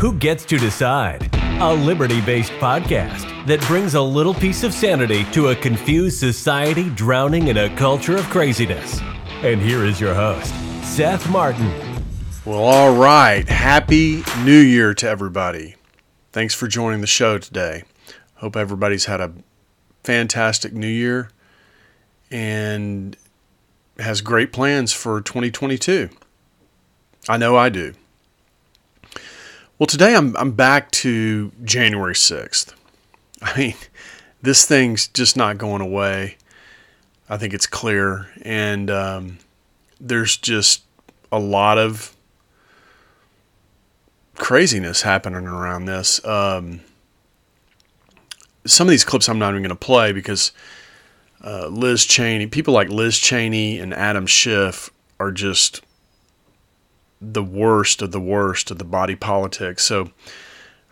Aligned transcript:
Who 0.00 0.14
Gets 0.14 0.46
to 0.46 0.56
Decide? 0.56 1.28
A 1.60 1.74
liberty 1.74 2.22
based 2.22 2.52
podcast 2.52 3.44
that 3.44 3.60
brings 3.66 3.92
a 3.92 4.00
little 4.00 4.32
piece 4.32 4.62
of 4.62 4.72
sanity 4.72 5.24
to 5.32 5.48
a 5.48 5.54
confused 5.54 6.18
society 6.18 6.88
drowning 6.88 7.48
in 7.48 7.58
a 7.58 7.76
culture 7.76 8.16
of 8.16 8.24
craziness. 8.30 8.98
And 9.42 9.60
here 9.60 9.84
is 9.84 10.00
your 10.00 10.14
host, 10.14 10.54
Seth 10.82 11.28
Martin. 11.28 11.70
Well, 12.46 12.60
all 12.60 12.96
right. 12.96 13.46
Happy 13.46 14.22
New 14.42 14.58
Year 14.58 14.94
to 14.94 15.06
everybody. 15.06 15.74
Thanks 16.32 16.54
for 16.54 16.66
joining 16.66 17.02
the 17.02 17.06
show 17.06 17.36
today. 17.36 17.82
Hope 18.36 18.56
everybody's 18.56 19.04
had 19.04 19.20
a 19.20 19.34
fantastic 20.02 20.72
new 20.72 20.88
year 20.88 21.28
and 22.30 23.18
has 23.98 24.22
great 24.22 24.50
plans 24.50 24.94
for 24.94 25.20
2022. 25.20 26.08
I 27.28 27.36
know 27.36 27.54
I 27.54 27.68
do. 27.68 27.92
Well, 29.80 29.86
today 29.86 30.14
I'm, 30.14 30.36
I'm 30.36 30.50
back 30.50 30.90
to 30.90 31.52
January 31.64 32.12
6th. 32.12 32.74
I 33.40 33.58
mean, 33.58 33.74
this 34.42 34.66
thing's 34.66 35.08
just 35.08 35.38
not 35.38 35.56
going 35.56 35.80
away. 35.80 36.36
I 37.30 37.38
think 37.38 37.54
it's 37.54 37.66
clear. 37.66 38.28
And 38.42 38.90
um, 38.90 39.38
there's 39.98 40.36
just 40.36 40.82
a 41.32 41.38
lot 41.38 41.78
of 41.78 42.14
craziness 44.34 45.00
happening 45.00 45.46
around 45.46 45.86
this. 45.86 46.22
Um, 46.26 46.80
some 48.66 48.86
of 48.86 48.90
these 48.90 49.02
clips 49.02 49.30
I'm 49.30 49.38
not 49.38 49.52
even 49.52 49.62
going 49.62 49.70
to 49.70 49.76
play 49.76 50.12
because 50.12 50.52
uh, 51.42 51.68
Liz 51.68 52.04
Cheney, 52.04 52.46
people 52.48 52.74
like 52.74 52.90
Liz 52.90 53.16
Cheney 53.16 53.78
and 53.78 53.94
Adam 53.94 54.26
Schiff 54.26 54.90
are 55.18 55.32
just 55.32 55.80
the 57.20 57.42
worst 57.42 58.02
of 58.02 58.12
the 58.12 58.20
worst 58.20 58.70
of 58.70 58.78
the 58.78 58.84
body 58.84 59.14
politics. 59.14 59.84
So 59.84 60.10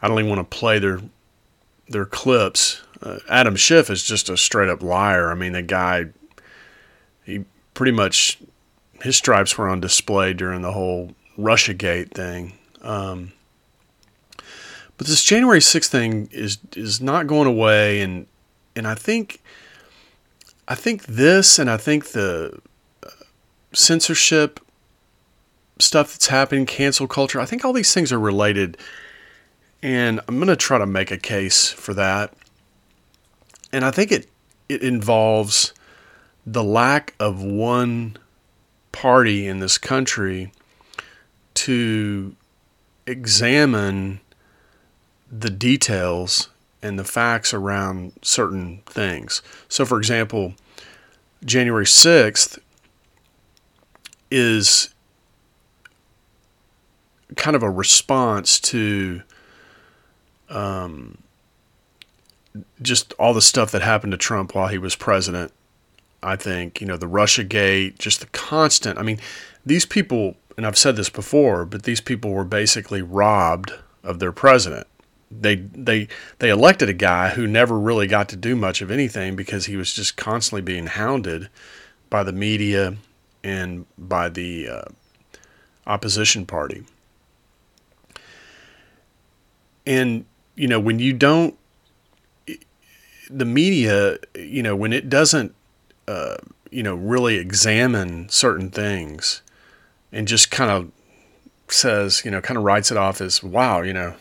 I 0.03 0.09
don't 0.09 0.19
even 0.19 0.31
want 0.31 0.51
to 0.51 0.57
play 0.57 0.79
their 0.79 1.01
their 1.89 2.05
clips. 2.05 2.83
Uh, 3.01 3.19
Adam 3.29 3.57
Schiff 3.57 3.89
is 3.91 4.03
just 4.03 4.29
a 4.29 4.37
straight 4.37 4.69
up 4.69 4.83
liar. 4.83 5.31
I 5.31 5.35
mean, 5.35 5.53
the 5.53 5.63
guy, 5.63 6.07
he 7.25 7.45
pretty 7.75 7.93
much 7.93 8.39
his 9.03 9.17
stripes 9.17 9.57
were 9.57 9.69
on 9.69 9.81
display 9.81 10.35
during 10.35 10.63
the 10.63 10.73
whole 10.73 11.15
RussiaGate 11.39 12.11
thing. 12.11 12.55
Um, 12.83 13.33
but 14.97 15.07
this 15.07 15.23
January 15.23 15.61
6th 15.61 15.87
thing 15.87 16.29
is 16.33 16.59
is 16.77 17.01
not 17.01 17.27
going 17.27 17.47
away, 17.47 18.01
and 18.01 18.27
and 18.75 18.87
I 18.87 18.95
think 18.95 19.41
I 20.67 20.75
think 20.75 21.07
this, 21.07 21.59
and 21.59 21.71
I 21.71 21.77
think 21.77 22.09
the 22.13 22.61
uh, 23.03 23.09
censorship 23.73 24.61
stuff 25.79 26.13
that's 26.13 26.29
happening, 26.29 26.67
cancel 26.67 27.07
culture. 27.07 27.41
I 27.41 27.47
think 27.47 27.65
all 27.65 27.73
these 27.73 27.93
things 27.93 28.13
are 28.13 28.19
related, 28.19 28.77
and 29.83 30.21
I'm 30.29 30.37
going 30.37 30.49
to 30.49 30.57
try 30.57 30.79
to 30.79 30.87
make 30.87 31.11
a 31.11 31.19
case 31.19 31.71
for 31.71 31.95
that. 31.95 32.35
And 33.73 33.85
I 33.85 33.91
think 33.91 34.13
it 34.13 34.29
it 34.69 34.83
involves 34.83 35.73
the 36.47 36.65
lack 36.65 37.15
of 37.19 37.43
one 37.43 38.17
party 38.93 39.47
in 39.47 39.61
this 39.61 39.79
country 39.79 40.53
to 41.55 42.35
examine 43.07 44.21
the 45.31 45.51
details 45.51 46.49
and 46.83 46.99
the 46.99 47.05
facts 47.05 47.53
around 47.53 48.13
certain 48.23 48.83
things. 48.87 49.43
So, 49.69 49.85
for 49.85 49.99
example, 49.99 50.55
January 51.45 51.85
6th 51.85 52.59
is 54.31 54.95
kind 57.37 57.57
of 57.57 57.63
a 57.63 57.71
response 57.71 58.59
to 58.61 59.23
um, 60.49 61.19
just 62.81 63.13
all 63.15 63.35
the 63.35 63.43
stuff 63.43 63.71
that 63.73 63.83
happened 63.83 64.13
to 64.13 64.19
Trump 64.19 64.55
while 64.55 64.69
he 64.69 64.79
was 64.79 64.95
president. 64.95 65.53
I 66.23 66.37
think, 66.37 66.81
you 66.81 66.87
know, 66.87 66.97
the 66.97 67.07
Russia 67.07 67.45
gate, 67.45 67.99
just 67.99 68.21
the 68.21 68.27
constant. 68.27 68.99
I 68.99 69.03
mean, 69.03 69.21
these 69.65 69.87
people, 69.87 70.37
and 70.57 70.67
I've 70.67 70.79
said 70.79 70.97
this 70.97 71.11
before, 71.11 71.65
but 71.65 71.85
these 71.85 72.01
people 72.01 72.33
were 72.33 72.45
basically 72.45 73.03
robbed 73.03 73.73
of 74.03 74.19
their 74.19 74.33
president. 74.33 74.87
They 75.31 75.57
they 75.57 76.09
they 76.39 76.49
elected 76.49 76.89
a 76.89 76.95
guy 76.95 77.31
who 77.31 77.47
never 77.47 77.79
really 77.79 78.07
got 78.07 78.31
to 78.31 78.37
do 78.37 78.57
much 78.57 78.81
of 78.81 78.91
anything 78.91 79.37
because 79.37 79.67
he 79.67 79.77
was 79.77 79.93
just 79.93 80.17
constantly 80.17 80.63
being 80.63 80.87
hounded 80.87 81.51
by 82.09 82.23
the 82.23 82.33
media 82.33 82.97
and 83.45 83.85
by 83.99 84.31
the 84.31 84.69
uh, 84.69 84.83
opposition 85.87 86.47
party. 86.47 86.85
And, 89.89 90.27
you 90.55 90.69
know, 90.69 90.79
when 90.79 90.99
you 90.99 91.15
don't, 91.15 91.57
the 93.31 93.47
media, 93.47 94.19
you 94.35 94.63
know, 94.63 94.77
when 94.77 94.93
it 94.93 95.09
doesn't, 95.09 95.55
uh, 96.07 96.37
you 96.71 96.83
know, 96.83 96.95
really 96.95 97.37
examine 97.37 98.29
certain 98.29 98.71
things 98.71 99.41
and 100.13 100.29
just 100.29 100.51
kind 100.51 100.71
of 100.71 100.93
says, 101.73 102.23
you 102.23 102.31
know, 102.31 102.43
kind 102.43 102.59
of 102.59 102.65
writes 102.65 102.91
it 102.91 102.99
off 102.99 103.23
as, 103.23 103.43
wow, 103.43 103.81
you 103.81 103.95
know, 103.95 104.17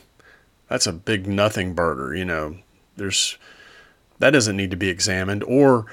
that's 0.69 0.87
a 0.87 0.93
big 0.93 1.27
nothing 1.27 1.73
burger, 1.73 2.15
you 2.15 2.23
know, 2.23 2.55
there's, 2.95 3.37
that 4.19 4.29
doesn't 4.31 4.55
need 4.55 4.71
to 4.71 4.77
be 4.77 4.87
examined. 4.87 5.43
Or, 5.43 5.85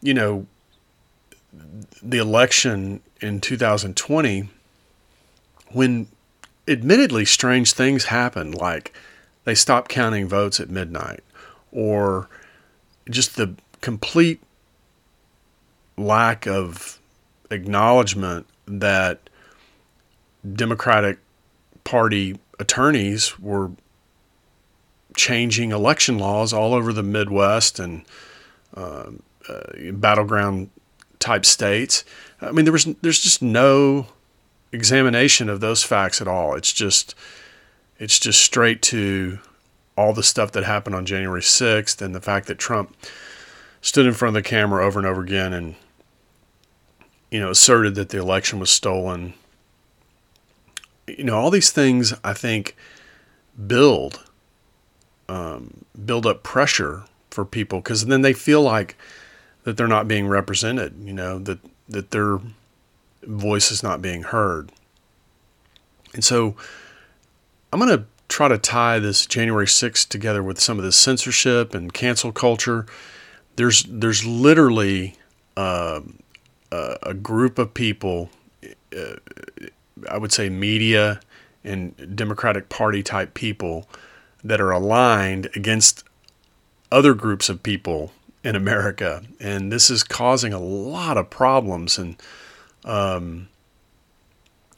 you 0.00 0.14
know, 0.14 0.46
the 2.02 2.18
election 2.18 3.02
in 3.20 3.40
2020, 3.40 4.48
when 5.68 6.08
admittedly 6.66 7.24
strange 7.24 7.72
things 7.72 8.06
happened, 8.06 8.56
like 8.56 8.92
they 9.44 9.54
stop 9.54 9.88
counting 9.88 10.28
votes 10.28 10.60
at 10.60 10.70
midnight, 10.70 11.22
or 11.70 12.28
just 13.10 13.36
the 13.36 13.54
complete 13.80 14.40
lack 15.96 16.46
of 16.46 17.00
acknowledgement 17.50 18.46
that 18.66 19.28
Democratic 20.54 21.18
Party 21.84 22.38
attorneys 22.58 23.38
were 23.38 23.70
changing 25.16 25.72
election 25.72 26.18
laws 26.18 26.52
all 26.52 26.74
over 26.74 26.92
the 26.92 27.02
Midwest 27.02 27.78
and 27.78 28.04
uh, 28.76 29.10
uh, 29.48 29.92
battleground 29.92 30.70
type 31.18 31.44
states. 31.44 32.04
I 32.40 32.52
mean, 32.52 32.64
there 32.64 32.72
was 32.72 32.84
there's 33.02 33.20
just 33.20 33.42
no 33.42 34.06
examination 34.72 35.48
of 35.48 35.60
those 35.60 35.82
facts 35.82 36.20
at 36.20 36.28
all. 36.28 36.54
It's 36.54 36.72
just 36.72 37.14
it's 38.02 38.18
just 38.18 38.42
straight 38.42 38.82
to 38.82 39.38
all 39.96 40.12
the 40.12 40.24
stuff 40.24 40.50
that 40.50 40.64
happened 40.64 40.96
on 40.96 41.06
January 41.06 41.40
6th 41.40 42.02
and 42.02 42.12
the 42.12 42.20
fact 42.20 42.48
that 42.48 42.58
Trump 42.58 42.96
stood 43.80 44.06
in 44.06 44.12
front 44.12 44.36
of 44.36 44.42
the 44.42 44.48
camera 44.48 44.84
over 44.84 44.98
and 44.98 45.06
over 45.06 45.22
again 45.22 45.52
and 45.52 45.76
you 47.30 47.38
know 47.38 47.50
asserted 47.50 47.94
that 47.94 48.08
the 48.08 48.18
election 48.18 48.58
was 48.58 48.70
stolen. 48.70 49.34
You 51.06 51.22
know, 51.22 51.38
all 51.38 51.50
these 51.50 51.70
things 51.70 52.12
I 52.24 52.32
think 52.32 52.74
build 53.68 54.24
um, 55.28 55.84
build 56.04 56.26
up 56.26 56.42
pressure 56.42 57.04
for 57.30 57.44
people 57.44 57.78
because 57.78 58.06
then 58.06 58.22
they 58.22 58.32
feel 58.32 58.62
like 58.62 58.96
that 59.62 59.76
they're 59.76 59.86
not 59.86 60.08
being 60.08 60.26
represented. 60.26 60.94
You 61.04 61.12
know 61.12 61.38
that 61.38 61.60
that 61.88 62.10
their 62.10 62.40
voice 63.22 63.70
is 63.70 63.84
not 63.84 64.02
being 64.02 64.24
heard, 64.24 64.72
and 66.14 66.24
so 66.24 66.56
I'm 67.72 67.78
going 67.78 67.98
to 67.98 68.04
try 68.28 68.48
to 68.48 68.58
tie 68.58 68.98
this 68.98 69.26
January 69.26 69.66
6th 69.66 70.08
together 70.08 70.42
with 70.42 70.60
some 70.60 70.78
of 70.78 70.84
the 70.84 70.92
censorship 70.92 71.74
and 71.74 71.92
cancel 71.92 72.32
culture. 72.32 72.86
There's 73.56 73.82
there's 73.84 74.24
literally 74.24 75.16
uh, 75.56 76.00
a 76.70 77.14
group 77.14 77.58
of 77.58 77.74
people, 77.74 78.30
uh, 78.96 79.16
I 80.08 80.18
would 80.18 80.32
say 80.32 80.48
media 80.48 81.20
and 81.64 82.16
Democratic 82.16 82.68
Party 82.68 83.02
type 83.02 83.34
people 83.34 83.88
that 84.42 84.60
are 84.60 84.70
aligned 84.70 85.48
against 85.54 86.04
other 86.90 87.14
groups 87.14 87.48
of 87.48 87.62
people 87.62 88.12
in 88.42 88.56
America, 88.56 89.22
and 89.38 89.70
this 89.70 89.90
is 89.90 90.02
causing 90.02 90.52
a 90.52 90.58
lot 90.58 91.16
of 91.16 91.30
problems. 91.30 91.98
And 91.98 92.16
um, 92.84 93.48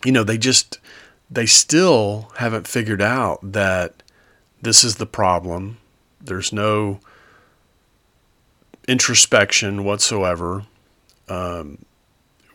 you 0.04 0.12
know, 0.12 0.24
they 0.24 0.36
just 0.36 0.78
they 1.30 1.46
still 1.46 2.30
haven't 2.36 2.66
figured 2.66 3.02
out 3.02 3.40
that 3.42 4.02
this 4.62 4.84
is 4.84 4.96
the 4.96 5.06
problem. 5.06 5.78
There's 6.20 6.52
no 6.52 7.00
introspection 8.86 9.84
whatsoever 9.84 10.64
um, 11.28 11.84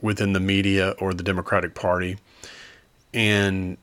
within 0.02 0.34
the 0.34 0.40
media 0.40 0.96
or 1.00 1.14
the 1.14 1.24
Democratic 1.24 1.74
Party. 1.74 2.18
And 3.14 3.78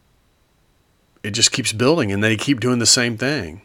it 1.23 1.33
just 1.33 1.51
keeps 1.51 1.73
building, 1.73 2.13
and 2.13 2.23
they 2.23 2.37
keep 2.37 2.61
doing 2.61 2.79
the 2.79 2.87
same 2.87 3.17
thing. 3.17 3.63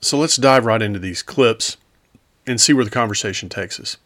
So 0.00 0.16
let's 0.16 0.36
dive 0.36 0.64
right 0.64 0.80
into 0.80 0.98
these 0.98 1.22
clips 1.22 1.76
and 2.46 2.60
see 2.60 2.72
where 2.72 2.84
the 2.84 2.90
conversation 2.90 3.48
takes 3.48 3.78
us. 3.78 3.98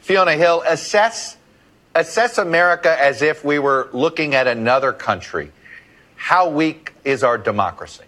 Fiona 0.00 0.34
Hill, 0.34 0.62
assess 0.66 1.36
assess 1.94 2.38
America 2.38 3.00
as 3.00 3.22
if 3.22 3.44
we 3.44 3.58
were 3.58 3.88
looking 3.92 4.34
at 4.34 4.46
another 4.46 4.92
country. 4.92 5.50
How 6.18 6.48
weak 6.48 6.92
is 7.04 7.24
our 7.24 7.38
democracy? 7.38 8.04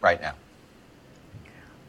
right 0.00 0.20
now? 0.20 0.34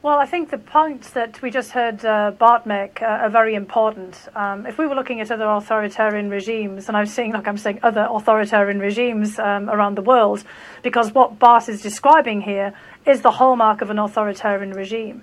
Well, 0.04 0.18
I 0.18 0.26
think 0.26 0.50
the 0.50 0.58
points 0.58 1.12
that 1.12 1.44
we 1.44 1.52
just 1.52 1.72
heard 1.72 2.04
uh, 2.04 2.32
Bart 2.32 2.66
make 2.66 3.04
uh, 3.04 3.06
are 3.06 3.30
very 3.30 3.54
important. 3.54 4.18
Um, 4.36 4.66
if 4.66 4.80
we 4.80 4.88
were 4.88 4.96
looking 4.96 5.22
at 5.22 5.30
other 5.30 5.46
authoritarian 5.46 6.32
regimes, 6.32 6.88
and 6.88 6.98
I'm 6.98 7.06
saying, 7.06 7.34
like 7.34 7.48
I'm 7.48 7.58
saying, 7.58 7.82
other 7.84 8.08
authoritarian 8.10 8.80
regimes 8.80 9.38
um, 9.38 9.70
around 9.70 9.96
the 9.96 10.02
world, 10.02 10.44
because 10.82 11.14
what 11.14 11.38
Bart 11.38 11.70
is 11.70 11.84
describing 11.84 12.42
here 12.42 12.74
is 13.06 13.22
the 13.22 13.30
hallmark 13.30 13.82
of 13.82 13.92
an 13.92 14.00
authoritarian 14.00 14.72
regime. 14.72 15.22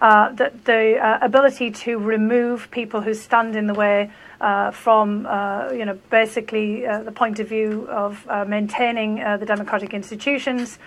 Uh, 0.00 0.30
the, 0.32 0.52
the 0.64 0.96
uh, 0.96 1.18
ability 1.22 1.70
to 1.70 1.98
remove 1.98 2.70
people 2.70 3.00
who 3.00 3.12
stand 3.12 3.56
in 3.56 3.66
the 3.66 3.74
way 3.74 4.10
uh, 4.40 4.70
from, 4.70 5.26
uh, 5.26 5.70
you 5.72 5.84
know, 5.84 5.98
basically 6.10 6.82
the 6.82 7.12
point 7.12 7.40
of 7.40 7.48
view 7.48 7.86
of 7.90 8.24
maintaining 8.46 9.16
the 9.16 9.44
democratic 9.44 9.92
institutions, 9.92 10.78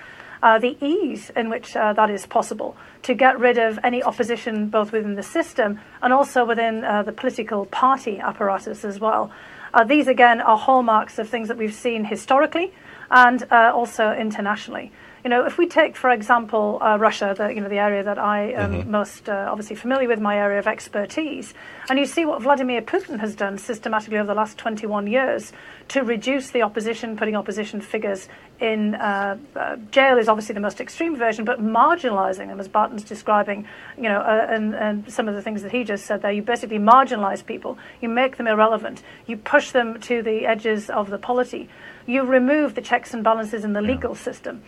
uh, 0.43 0.57
the 0.57 0.75
ease 0.81 1.29
in 1.35 1.49
which 1.49 1.75
uh, 1.75 1.93
that 1.93 2.09
is 2.09 2.25
possible 2.25 2.75
to 3.03 3.13
get 3.13 3.39
rid 3.39 3.57
of 3.57 3.77
any 3.83 4.01
opposition 4.01 4.67
both 4.67 4.91
within 4.91 5.15
the 5.15 5.23
system 5.23 5.79
and 6.01 6.11
also 6.11 6.45
within 6.45 6.83
uh, 6.83 7.03
the 7.03 7.11
political 7.11 7.65
party 7.67 8.19
apparatus 8.19 8.83
as 8.83 8.99
well. 8.99 9.31
Uh, 9.73 9.83
these, 9.83 10.07
again, 10.07 10.41
are 10.41 10.57
hallmarks 10.57 11.19
of 11.19 11.29
things 11.29 11.47
that 11.47 11.57
we've 11.57 11.73
seen 11.73 12.05
historically 12.05 12.73
and 13.11 13.43
uh, 13.51 13.71
also 13.73 14.13
internationally. 14.13 14.91
You 15.23 15.29
know, 15.29 15.45
if 15.45 15.59
we 15.59 15.67
take, 15.67 15.95
for 15.95 16.09
example, 16.09 16.79
uh, 16.81 16.97
Russia, 16.97 17.35
the 17.37 17.49
you 17.49 17.61
know 17.61 17.69
the 17.69 17.77
area 17.77 18.01
that 18.01 18.17
I 18.17 18.53
am 18.53 18.73
mm-hmm. 18.73 18.91
most 18.91 19.29
uh, 19.29 19.49
obviously 19.51 19.75
familiar 19.75 20.07
with, 20.07 20.19
my 20.19 20.35
area 20.35 20.57
of 20.57 20.65
expertise, 20.65 21.53
and 21.89 21.99
you 21.99 22.07
see 22.07 22.25
what 22.25 22.41
Vladimir 22.41 22.81
Putin 22.81 23.19
has 23.19 23.35
done 23.35 23.59
systematically 23.59 24.17
over 24.17 24.25
the 24.25 24.33
last 24.33 24.57
21 24.57 25.05
years 25.05 25.53
to 25.89 26.01
reduce 26.01 26.49
the 26.49 26.63
opposition, 26.63 27.17
putting 27.17 27.35
opposition 27.35 27.81
figures 27.81 28.29
in 28.59 28.95
uh, 28.95 29.37
uh 29.55 29.75
jail 29.91 30.17
is 30.17 30.27
obviously 30.27 30.53
the 30.53 30.59
most 30.59 30.81
extreme 30.81 31.15
version, 31.15 31.45
but 31.45 31.61
marginalising 31.61 32.47
them, 32.47 32.59
as 32.59 32.67
Barton's 32.67 33.03
describing, 33.03 33.67
you 33.97 34.03
know, 34.03 34.21
uh, 34.21 34.47
and, 34.49 34.73
and 34.73 35.11
some 35.11 35.27
of 35.27 35.35
the 35.35 35.41
things 35.43 35.61
that 35.61 35.71
he 35.71 35.83
just 35.83 36.07
said 36.07 36.23
there, 36.23 36.31
you 36.31 36.41
basically 36.41 36.79
marginalise 36.79 37.45
people, 37.45 37.77
you 38.01 38.09
make 38.09 38.37
them 38.37 38.47
irrelevant, 38.47 39.03
you 39.27 39.37
push 39.37 39.69
them 39.69 39.99
to 40.01 40.23
the 40.23 40.47
edges 40.47 40.89
of 40.89 41.11
the 41.11 41.19
polity, 41.19 41.69
you 42.05 42.23
remove 42.23 42.75
the 42.75 42.81
checks 42.81 43.13
and 43.13 43.23
balances 43.23 43.63
in 43.63 43.73
the 43.73 43.81
yeah. 43.81 43.91
legal 43.93 44.15
system 44.15 44.63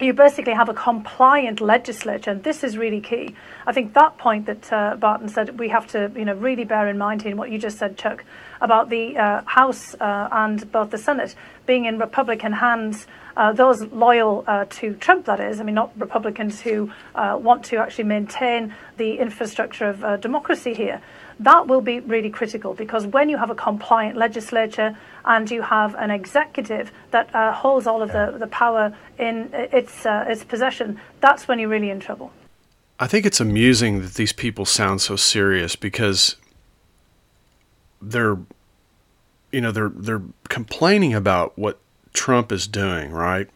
you 0.00 0.12
basically 0.12 0.52
have 0.52 0.68
a 0.68 0.74
compliant 0.74 1.60
legislature, 1.60 2.30
and 2.30 2.42
this 2.42 2.64
is 2.64 2.76
really 2.76 3.00
key. 3.00 3.34
I 3.66 3.72
think 3.72 3.94
that 3.94 4.18
point 4.18 4.46
that 4.46 4.72
uh, 4.72 4.96
Barton 4.96 5.28
said 5.28 5.58
we 5.58 5.68
have 5.68 5.86
to, 5.88 6.10
you 6.16 6.24
know, 6.24 6.34
really 6.34 6.64
bear 6.64 6.88
in 6.88 6.98
mind 6.98 7.24
in 7.24 7.36
what 7.36 7.50
you 7.50 7.58
just 7.58 7.78
said, 7.78 7.96
Chuck, 7.96 8.24
about 8.60 8.90
the 8.90 9.16
uh, 9.16 9.42
House 9.46 9.94
uh, 9.94 10.28
and 10.32 10.70
both 10.72 10.90
the 10.90 10.98
Senate 10.98 11.34
being 11.66 11.84
in 11.84 11.98
Republican 11.98 12.52
hands. 12.52 13.06
Uh, 13.36 13.52
those 13.52 13.82
loyal 13.86 14.44
uh, 14.46 14.64
to 14.70 14.94
Trump, 14.94 15.26
that 15.26 15.40
is, 15.40 15.60
I 15.60 15.64
mean, 15.64 15.74
not 15.74 15.92
Republicans 15.96 16.60
who 16.60 16.92
uh, 17.16 17.36
want 17.40 17.64
to 17.66 17.78
actually 17.78 18.04
maintain 18.04 18.74
the 18.96 19.18
infrastructure 19.18 19.86
of 19.86 20.20
democracy 20.20 20.72
here. 20.72 21.00
That 21.40 21.66
will 21.66 21.80
be 21.80 22.00
really 22.00 22.30
critical 22.30 22.74
because 22.74 23.06
when 23.06 23.28
you 23.28 23.36
have 23.36 23.50
a 23.50 23.54
compliant 23.54 24.16
legislature 24.16 24.96
and 25.24 25.50
you 25.50 25.62
have 25.62 25.94
an 25.96 26.10
executive 26.10 26.92
that 27.10 27.34
uh, 27.34 27.52
holds 27.52 27.86
all 27.86 28.02
of 28.02 28.12
the, 28.12 28.36
the 28.38 28.46
power 28.46 28.96
in 29.18 29.50
its, 29.52 30.06
uh, 30.06 30.24
its 30.28 30.44
possession, 30.44 31.00
that's 31.20 31.48
when 31.48 31.58
you're 31.58 31.68
really 31.68 31.90
in 31.90 32.00
trouble. 32.00 32.32
I 33.00 33.08
think 33.08 33.26
it's 33.26 33.40
amusing 33.40 34.02
that 34.02 34.14
these 34.14 34.32
people 34.32 34.64
sound 34.64 35.00
so 35.00 35.16
serious 35.16 35.74
because 35.74 36.36
they're 38.00 38.38
you 39.50 39.60
know 39.60 39.72
they're 39.72 39.92
they're 39.94 40.22
complaining 40.48 41.14
about 41.14 41.58
what 41.58 41.78
Trump 42.12 42.52
is 42.52 42.66
doing, 42.66 43.10
right? 43.10 43.48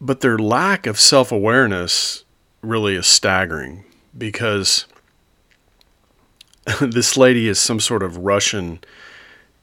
But 0.00 0.20
their 0.20 0.38
lack 0.38 0.86
of 0.86 0.98
self-awareness 1.00 2.24
really 2.62 2.94
is 2.94 3.06
staggering 3.06 3.84
because 4.16 4.86
this 6.80 7.16
lady 7.16 7.48
is 7.48 7.58
some 7.58 7.80
sort 7.80 8.02
of 8.02 8.18
Russian 8.18 8.80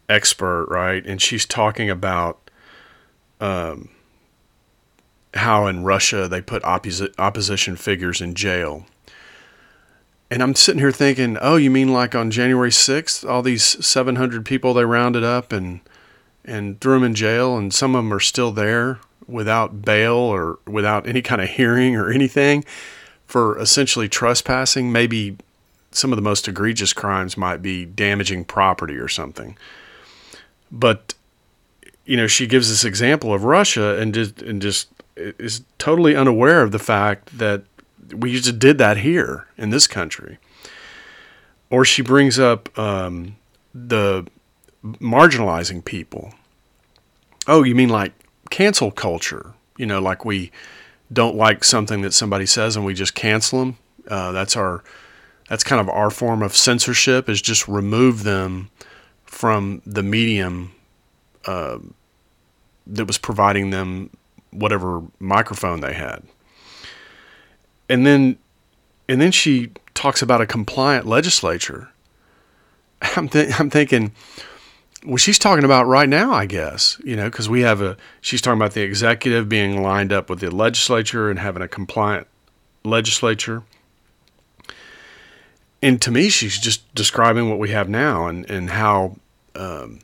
expert, 0.10 0.68
right? 0.70 1.06
And 1.06 1.22
she's 1.22 1.46
talking 1.46 1.90
about 1.90 2.50
um, 3.40 3.90
how 5.34 5.68
in 5.68 5.84
Russia 5.84 6.28
they 6.28 6.42
put 6.42 6.64
opposi- 6.64 7.14
opposition 7.18 7.76
figures 7.76 8.22
in 8.22 8.34
jail. 8.34 8.86
And 10.32 10.42
I'm 10.42 10.56
sitting 10.56 10.80
here 10.80 10.92
thinking, 10.92 11.38
oh, 11.40 11.56
you 11.56 11.70
mean 11.70 11.94
like 11.94 12.16
on 12.16 12.32
January 12.32 12.72
6th, 12.72 13.28
all 13.30 13.42
these 13.42 13.64
700 13.86 14.44
people 14.46 14.74
they 14.74 14.86
rounded 14.86 15.24
up 15.24 15.52
and 15.52 15.82
and 16.48 16.80
threw 16.80 16.94
them 16.94 17.04
in 17.04 17.16
jail, 17.16 17.58
and 17.58 17.74
some 17.74 17.96
of 17.96 18.04
them 18.04 18.14
are 18.14 18.20
still 18.20 18.52
there 18.52 19.00
without 19.28 19.82
bail 19.82 20.14
or 20.14 20.60
without 20.68 21.08
any 21.08 21.24
kind 21.24 21.42
of 21.42 21.50
hearing 21.50 21.96
or 21.96 22.12
anything 22.12 22.64
for 23.26 23.58
essentially 23.60 24.08
trespassing, 24.08 24.92
maybe 24.92 25.38
some 25.96 26.12
of 26.12 26.16
the 26.16 26.22
most 26.22 26.48
egregious 26.48 26.94
crimes 26.94 27.38
might 27.38 27.62
be 27.62 27.86
damaging 27.86 28.46
property 28.46 28.96
or 28.96 29.08
something. 29.08 29.58
But 30.72 31.14
you 32.06 32.18
know, 32.18 32.28
she 32.28 32.48
gives 32.48 32.70
this 32.70 32.84
example 32.84 33.34
of 33.34 33.44
Russia 33.44 34.00
and 34.00 34.14
just 34.14 34.42
and 34.42 34.62
just 34.62 34.90
is 35.16 35.64
totally 35.78 36.16
unaware 36.16 36.62
of 36.62 36.72
the 36.72 36.80
fact 36.80 37.38
that 37.38 37.64
we 38.14 38.34
just 38.34 38.60
did 38.60 38.78
that 38.78 38.98
here 38.98 39.48
in 39.58 39.70
this 39.70 39.88
country. 39.88 40.38
Or 41.70 41.84
she 41.84 42.02
brings 42.02 42.38
up 42.38 42.78
um, 42.78 43.38
the 43.74 44.28
marginalizing 44.84 45.84
people. 45.84 46.34
Oh, 47.48 47.64
you 47.64 47.74
mean 47.74 47.90
like 47.90 48.14
cancel 48.50 48.92
culture? 48.92 49.54
You 49.78 49.86
know, 49.86 50.00
like 50.00 50.26
we 50.26 50.52
don't 51.12 51.36
like 51.36 51.64
something 51.64 52.02
that 52.02 52.14
somebody 52.14 52.46
says 52.46 52.76
and 52.76 52.86
we 52.86 52.94
just 52.94 53.16
cancel 53.16 53.60
them. 53.60 53.78
Uh, 54.08 54.32
that's 54.32 54.56
our 54.56 54.84
that's 55.50 55.64
kind 55.64 55.80
of 55.80 55.90
our 55.90 56.10
form 56.10 56.42
of 56.42 56.56
censorship 56.56 57.30
is 57.30 57.42
just 57.42 57.68
remove 57.68 58.24
them 58.24 58.70
from 59.26 59.82
the 59.86 60.04
medium 60.04 60.74
uh, 61.46 61.78
that 62.88 63.06
was 63.06 63.18
providing 63.18 63.70
them 63.70 64.10
whatever 64.52 65.04
microphone 65.20 65.82
they 65.82 65.94
had. 65.94 66.24
And 67.90 68.06
then 68.06 68.38
and 69.08 69.22
then 69.22 69.32
she 69.32 69.72
talks 69.94 70.22
about 70.22 70.42
a 70.42 70.48
compliant 70.48 71.06
legislature. 71.06 71.90
I'm, 73.16 73.30
th- 73.30 73.60
I'm 73.60 73.70
thinking 73.70 74.14
well 75.06 75.18
she's 75.18 75.38
talking 75.38 75.64
about 75.64 75.86
right 75.86 76.10
now 76.10 76.34
i 76.34 76.48
guess 76.48 77.00
you 77.04 77.16
know 77.16 77.26
because 77.26 77.48
we 77.48 77.62
have 77.62 77.82
a 77.82 77.96
she's 78.22 78.42
talking 78.42 78.60
about 78.60 78.74
the 78.74 78.82
executive 78.82 79.48
being 79.48 79.84
lined 79.84 80.12
up 80.12 80.30
with 80.30 80.40
the 80.40 80.50
legislature 80.50 81.30
and 81.30 81.38
having 81.38 81.62
a 81.62 81.68
compliant 81.68 82.26
legislature 82.84 83.62
and 85.82 86.02
to 86.02 86.12
me, 86.12 86.30
she's 86.30 86.58
just 86.58 86.94
describing 86.96 87.50
what 87.50 87.60
we 87.60 87.70
have 87.70 87.90
now 87.90 88.28
and 88.28 88.50
and 88.50 88.70
how 88.72 89.18
um, 89.56 90.00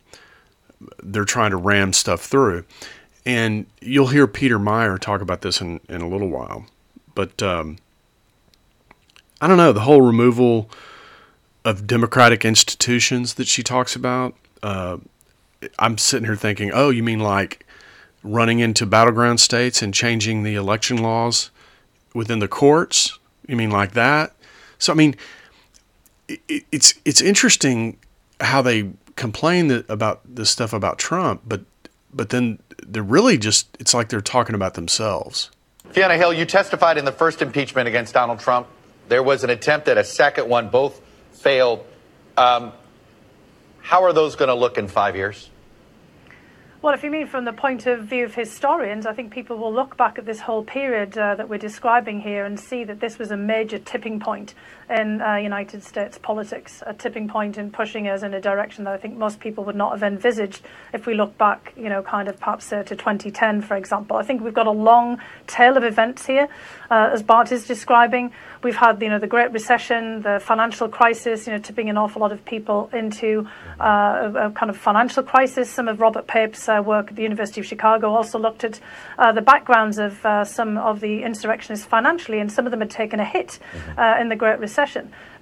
they're 1.01 1.25
trying 1.25 1.51
to 1.51 1.58
ram 1.58 1.94
stuff 1.94 2.22
through. 2.22 2.66
And 3.25 3.68
you'll 3.82 4.08
hear 4.08 4.25
Peter 4.28 4.58
Meijer 4.58 5.00
talk 5.00 5.22
about 5.22 5.42
this 5.42 5.62
in, 5.62 5.80
in 5.88 6.01
a 6.01 6.08
little 6.08 6.30
while. 6.30 6.66
But 7.13 7.42
um, 7.44 7.78
I 9.40 9.48
don't 9.48 9.58
know, 9.58 9.72
the 9.72 9.82
whole 9.82 10.01
removal 10.01 10.70
of 11.63 11.86
democratic 11.86 12.44
institutions 12.44 13.36
that 13.36 13.48
she 13.48 13.62
talks 13.62 13.96
about, 13.96 14.36
uh, 14.63 14.98
I'm 15.78 15.98
sitting 15.98 16.25
here 16.25 16.36
thinking, 16.36 16.72
oh, 16.74 16.90
you 16.90 17.04
mean 17.04 17.20
like 17.20 17.66
running 18.24 18.60
into 18.60 18.86
battleground 18.86 19.40
states 19.40 19.82
and 19.82 19.94
changing 19.94 20.44
the 20.44 20.56
election 20.56 20.98
laws 20.98 21.51
within 22.13 22.40
the 22.40 22.48
courts? 22.48 23.20
You 23.48 23.56
mean 23.56 23.70
like 23.70 23.92
that? 23.92 24.36
So, 24.80 24.94
I 24.94 24.96
mean, 24.96 25.16
it, 26.48 26.66
it's 26.72 26.94
it's 27.06 27.22
interesting 27.22 27.98
how 28.40 28.62
they 28.62 28.92
complain 29.16 29.68
that, 29.68 29.90
about 29.90 30.22
this 30.26 30.50
stuff 30.50 30.74
about 30.74 30.98
Trump, 30.98 31.42
but 31.46 31.62
but 32.14 32.30
then 32.30 32.60
they're 32.86 33.04
really 33.04 33.38
just 33.38 33.68
it's 33.80 33.94
like 33.94 34.10
they're 34.10 34.22
talking 34.22 34.56
about 34.56 34.74
themselves. 34.74 35.50
Fiona 35.92 36.18
Hill, 36.18 36.34
you 36.34 36.46
testified 36.46 36.98
in 36.98 37.06
the 37.06 37.12
first 37.12 37.42
impeachment 37.42 37.88
against 37.88 38.14
Donald 38.14 38.40
Trump. 38.40 38.68
There 39.10 39.24
was 39.24 39.44
an 39.44 39.50
attempt 39.50 39.88
at 39.88 39.98
a 39.98 40.04
second 40.04 40.48
one. 40.48 40.70
Both 40.70 41.02
failed. 41.34 41.86
Um, 42.38 42.72
how 43.82 44.04
are 44.04 44.14
those 44.14 44.36
going 44.36 44.48
to 44.48 44.56
look 44.56 44.78
in 44.78 44.88
five 44.88 45.16
years? 45.16 45.50
Well, 46.82 46.96
if 46.96 47.04
you 47.04 47.12
mean 47.12 47.28
from 47.28 47.46
the 47.46 47.54
point 47.54 47.86
of 47.86 48.06
view 48.06 48.26
of 48.26 48.34
historians, 48.34 49.06
I 49.06 49.14
think 49.14 49.32
people 49.32 49.58
will 49.58 49.72
look 49.72 49.98
back 49.98 50.18
at 50.18 50.26
this 50.26 50.40
whole 50.40 50.64
period 50.64 51.16
uh, 51.16 51.36
that 51.36 51.48
we're 51.48 51.60
describing 51.60 52.22
here 52.22 52.44
and 52.44 52.60
see 52.60 52.84
that 52.86 53.00
this 53.00 53.20
was 53.20 53.30
a 53.30 53.38
major 53.38 53.78
tipping 53.78 54.20
point 54.20 54.56
in 54.91 55.21
uh, 55.21 55.36
United 55.36 55.83
States 55.83 56.17
politics, 56.17 56.83
a 56.86 56.93
tipping 56.93 57.27
point 57.27 57.57
in 57.57 57.71
pushing 57.71 58.07
us 58.07 58.24
in 58.24 58.33
a 58.33 58.41
direction 58.41 58.83
that 58.83 58.93
I 58.93 58.98
think 58.98 59.17
most 59.17 59.39
people 59.39 59.63
would 59.63 59.75
not 59.75 59.91
have 59.91 60.03
envisaged 60.03 60.62
if 60.93 61.05
we 61.05 61.13
look 61.13 61.38
back, 61.38 61.74
you 61.77 61.89
know, 61.89 62.03
kind 62.03 62.27
of 62.27 62.39
perhaps 62.39 62.71
uh, 62.74 62.83
to 62.83 62.95
2010, 62.95 63.62
for 63.62 63.77
example. 63.77 64.17
I 64.17 64.24
think 64.24 64.41
we've 64.41 64.53
got 64.53 64.67
a 64.67 64.71
long 64.71 65.19
tail 65.48 65.77
of 65.77 65.83
events 65.83 66.25
here, 66.25 66.50
uh, 66.89 67.12
as 67.13 67.24
Bart 67.24 67.51
is 67.51 67.65
describing. 67.65 68.31
We've 68.63 68.75
had, 68.75 69.01
you 69.01 69.10
know, 69.10 69.17
the 69.17 69.27
Great 69.27 69.51
Recession, 69.51 70.21
the 70.21 70.39
financial 70.39 70.89
crisis, 70.89 71.48
you 71.48 71.53
know, 71.53 71.60
tipping 71.60 71.89
an 71.89 71.98
awful 71.98 72.21
lot 72.21 72.31
of 72.31 72.43
people 72.45 72.89
into 72.93 73.48
uh, 73.79 73.83
a, 74.36 74.48
a, 74.48 74.51
kind 74.51 74.69
of 74.69 74.77
financial 74.77 75.24
crisis. 75.24 75.69
Some 75.69 75.88
of 75.88 76.00
Robert 76.00 76.27
Pape's 76.27 76.67
uh, 76.69 76.83
work 76.86 77.10
at 77.10 77.15
the 77.15 77.24
University 77.24 77.62
of 77.62 77.65
Chicago 77.65 78.13
also 78.13 78.38
looked 78.38 78.63
at 78.63 78.79
uh, 79.17 79.31
the 79.31 79.41
backgrounds 79.41 79.98
of 79.98 80.24
uh, 80.25 80.43
some 80.43 80.77
of 80.77 81.00
the 81.00 81.24
insurrectionists 81.24 81.86
financially, 81.86 82.39
and 82.39 82.51
some 82.51 82.65
of 82.65 82.71
them 82.71 82.81
had 82.81 82.91
taken 82.91 83.19
a 83.19 83.25
hit 83.25 83.57
mm-hmm. 83.74 84.00
uh, 84.00 84.19
in 84.19 84.29
the 84.29 84.36
Great 84.36 84.60
Recession. 84.60 84.81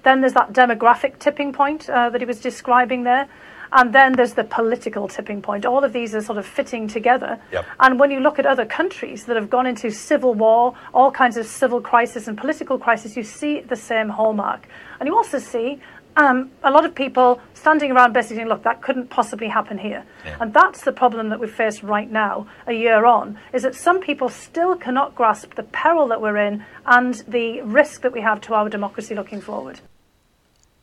Then 0.02 0.20
there's 0.20 0.32
that 0.34 0.52
demographic 0.52 1.18
tipping 1.18 1.52
point 1.52 1.88
uh, 1.88 2.10
that 2.10 2.20
he 2.20 2.26
was 2.26 2.40
describing 2.40 3.04
there. 3.04 3.28
And 3.72 3.94
then 3.94 4.14
there's 4.14 4.34
the 4.34 4.44
political 4.44 5.06
tipping 5.06 5.42
point. 5.42 5.64
All 5.64 5.84
of 5.84 5.92
these 5.92 6.14
are 6.14 6.20
sort 6.20 6.38
of 6.38 6.46
fitting 6.46 6.88
together. 6.88 7.38
Yep. 7.52 7.66
And 7.78 8.00
when 8.00 8.10
you 8.10 8.18
look 8.18 8.38
at 8.38 8.46
other 8.46 8.66
countries 8.66 9.26
that 9.26 9.36
have 9.36 9.48
gone 9.48 9.66
into 9.66 9.90
civil 9.90 10.34
war, 10.34 10.74
all 10.92 11.12
kinds 11.12 11.36
of 11.36 11.46
civil 11.46 11.80
crisis 11.80 12.26
and 12.26 12.36
political 12.36 12.78
crisis, 12.78 13.16
you 13.16 13.22
see 13.22 13.60
the 13.60 13.76
same 13.76 14.08
hallmark. 14.08 14.66
And 14.98 15.06
you 15.06 15.14
also 15.14 15.38
see 15.38 15.80
um, 16.16 16.50
a 16.62 16.70
lot 16.70 16.84
of 16.84 16.94
people 16.94 17.40
standing 17.54 17.92
around 17.92 18.12
basically 18.12 18.36
saying, 18.36 18.48
look, 18.48 18.62
that 18.62 18.82
couldn't 18.82 19.10
possibly 19.10 19.48
happen 19.48 19.78
here. 19.78 20.04
Yeah. 20.24 20.36
And 20.40 20.52
that's 20.52 20.82
the 20.82 20.92
problem 20.92 21.28
that 21.28 21.40
we 21.40 21.46
face 21.46 21.82
right 21.82 22.10
now, 22.10 22.46
a 22.66 22.72
year 22.72 23.04
on, 23.04 23.38
is 23.52 23.62
that 23.62 23.74
some 23.74 24.00
people 24.00 24.28
still 24.28 24.76
cannot 24.76 25.14
grasp 25.14 25.54
the 25.54 25.62
peril 25.62 26.08
that 26.08 26.20
we're 26.20 26.36
in 26.36 26.64
and 26.86 27.14
the 27.28 27.60
risk 27.62 28.02
that 28.02 28.12
we 28.12 28.20
have 28.22 28.40
to 28.42 28.54
our 28.54 28.68
democracy 28.68 29.14
looking 29.14 29.40
forward. 29.40 29.80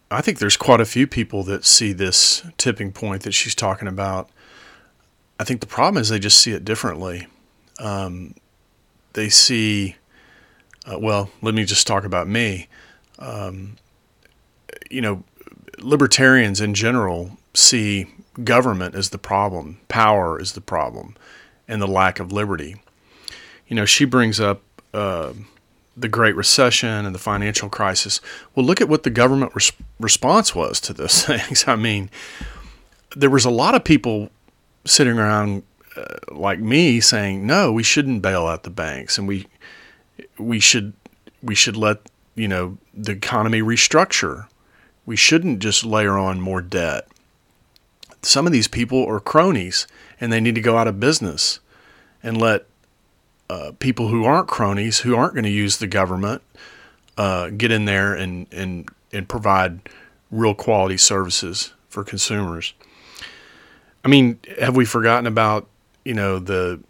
I 0.10 0.22
think 0.22 0.40
there's 0.40 0.56
quite 0.56 0.80
a 0.80 0.86
few 0.86 1.06
people 1.06 1.44
that 1.44 1.66
see 1.66 1.92
this 1.92 2.46
tipping 2.58 2.92
point 2.92 3.24
that 3.24 3.34
she's 3.34 3.56
talking 3.56 3.88
about. 3.88 4.30
I 5.40 5.44
think 5.44 5.60
the 5.60 5.68
problem 5.68 6.02
is 6.02 6.10
they 6.10 6.20
just 6.20 6.38
see 6.38 6.54
it 6.54 6.64
differently. 6.64 7.28
Um, 7.80 8.34
they 9.14 9.30
see, 9.30 9.98
uh, 10.86 10.98
well, 11.00 11.30
let 11.42 11.54
me 11.54 11.66
just 11.66 11.86
talk 11.86 12.06
about 12.06 12.28
me. 12.28 12.70
Um, 13.20 13.76
you 14.90 15.02
know, 15.02 15.24
libertarians 15.80 16.62
in 16.62 16.74
general 16.74 17.38
see 17.54 18.08
government 18.44 18.96
as 18.96 19.10
the 19.10 19.18
problem, 19.18 19.80
power 19.88 20.40
is 20.40 20.54
the 20.54 20.62
problem, 20.62 21.16
and 21.68 21.82
the 21.82 21.88
lack 21.88 22.20
of 22.20 22.32
liberty. 22.32 22.76
You 23.68 23.76
know, 23.76 23.86
she 23.86 24.06
brings 24.06 24.40
up 24.40 24.62
uh, 24.94 25.34
the 25.96 26.08
Great 26.08 26.36
Recession 26.36 27.06
and 27.06 27.14
the 27.14 27.20
financial 27.20 27.70
crisis. 27.70 28.22
Well, 28.56 28.66
look 28.66 28.80
at 28.80 28.88
what 28.88 29.04
the 29.04 29.10
government 29.10 29.54
res- 29.56 29.72
response 30.00 30.54
was 30.54 30.80
to 30.82 30.94
those 30.94 31.24
things. 31.26 31.68
I 31.68 31.76
mean, 31.76 32.10
there 33.16 33.30
was 33.30 33.46
a 33.46 33.50
lot 33.50 33.76
of 33.76 33.84
people 33.84 34.30
sitting 34.86 35.18
around 35.18 35.64
uh, 35.96 36.18
like 36.32 36.60
me 36.60 37.00
saying, 37.02 37.46
"No, 37.46 37.72
we 37.72 37.84
shouldn't 37.84 38.22
bail 38.22 38.46
out 38.46 38.64
the 38.64 38.70
banks, 38.70 39.18
and 39.18 39.28
we 39.28 39.48
we 40.38 40.60
should 40.60 40.94
we 41.42 41.56
should 41.56 41.76
let 41.76 41.98
you 42.36 42.48
know 42.48 42.78
the 42.94 43.14
economy 43.14 43.62
restructure." 43.62 44.48
We 45.08 45.16
shouldn't 45.16 45.60
just 45.60 45.84
layer 45.84 46.18
on 46.18 46.40
more 46.40 46.62
debt. 46.62 47.08
Some 48.22 48.46
of 48.46 48.52
these 48.52 48.68
people 48.68 49.06
are 49.08 49.22
cronies 49.22 49.88
and 50.20 50.32
they 50.32 50.42
need 50.42 50.54
to 50.56 50.62
go 50.62 50.78
out 50.78 50.88
of 50.88 51.00
business 51.00 51.60
and 52.22 52.40
let 52.40 52.66
uh, 53.50 53.72
people 53.80 54.10
who 54.10 54.26
aren't 54.26 54.50
cronies, 54.50 55.00
who 55.00 55.16
aren't 55.16 55.34
going 55.34 55.46
to 55.46 55.50
use 55.50 55.78
the 55.78 55.88
government, 55.88 56.42
uh, 57.18 57.50
get 57.50 57.72
in 57.72 57.86
there 57.86 58.14
and, 58.14 58.48
and, 58.52 58.90
and 59.14 59.30
provide 59.30 59.80
real 60.30 60.54
quality 60.54 60.98
services 60.98 61.74
for 61.88 62.04
consumers. 62.04 62.74
I 64.04 64.10
mean, 64.10 64.40
have 64.60 64.76
we 64.76 64.84
forgotten 64.84 65.26
about, 65.26 65.68
you 66.04 66.14
know, 66.14 66.38
the 66.38 66.82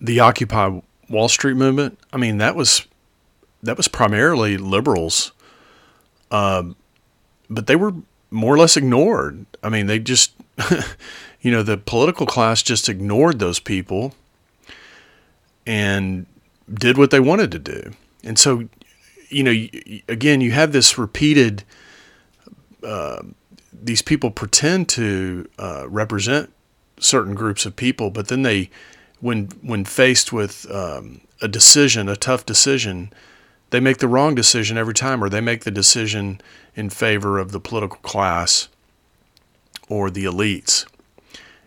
the 0.00 0.20
Occupy 0.20 0.80
Wall 1.08 1.28
Street 1.28 1.54
movement? 1.54 1.98
I 2.12 2.16
mean, 2.16 2.38
that 2.38 2.56
was 2.56 2.86
that 3.62 3.76
was 3.76 3.88
primarily 3.88 4.56
liberals 4.56 5.32
um, 6.30 6.76
but 7.48 7.66
they 7.66 7.76
were 7.76 7.92
more 8.30 8.54
or 8.54 8.58
less 8.58 8.76
ignored. 8.76 9.46
I 9.62 9.68
mean, 9.68 9.86
they 9.86 9.98
just, 9.98 10.32
you 11.40 11.50
know, 11.50 11.62
the 11.62 11.76
political 11.76 12.26
class 12.26 12.62
just 12.62 12.88
ignored 12.88 13.38
those 13.38 13.60
people 13.60 14.14
and 15.66 16.26
did 16.72 16.98
what 16.98 17.10
they 17.10 17.20
wanted 17.20 17.50
to 17.52 17.58
do. 17.58 17.92
And 18.22 18.38
so, 18.38 18.68
you 19.28 19.42
know, 19.42 19.54
again, 20.08 20.40
you 20.40 20.52
have 20.52 20.72
this 20.72 20.98
repeated, 20.98 21.64
uh, 22.82 23.22
these 23.72 24.02
people 24.02 24.30
pretend 24.30 24.88
to 24.90 25.48
uh, 25.58 25.86
represent 25.88 26.52
certain 26.98 27.34
groups 27.34 27.66
of 27.66 27.76
people, 27.76 28.10
but 28.10 28.28
then 28.28 28.42
they, 28.42 28.70
when 29.20 29.46
when 29.62 29.84
faced 29.84 30.32
with 30.32 30.70
um, 30.70 31.20
a 31.40 31.48
decision, 31.48 32.08
a 32.08 32.16
tough 32.16 32.44
decision, 32.44 33.12
they 33.74 33.80
make 33.80 33.98
the 33.98 34.06
wrong 34.06 34.36
decision 34.36 34.78
every 34.78 34.94
time, 34.94 35.22
or 35.22 35.28
they 35.28 35.40
make 35.40 35.64
the 35.64 35.70
decision 35.72 36.40
in 36.76 36.88
favor 36.90 37.40
of 37.40 37.50
the 37.50 37.58
political 37.58 37.98
class 37.98 38.68
or 39.88 40.10
the 40.10 40.22
elites. 40.22 40.86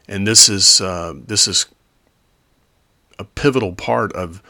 And 0.08 0.26
this 0.26 0.48
is 0.48 0.80
uh, 0.80 1.16
this 1.18 1.50
is 1.50 1.66
a 3.20 3.26
pivotal 3.26 3.74
part 3.74 4.14
of 4.14 4.42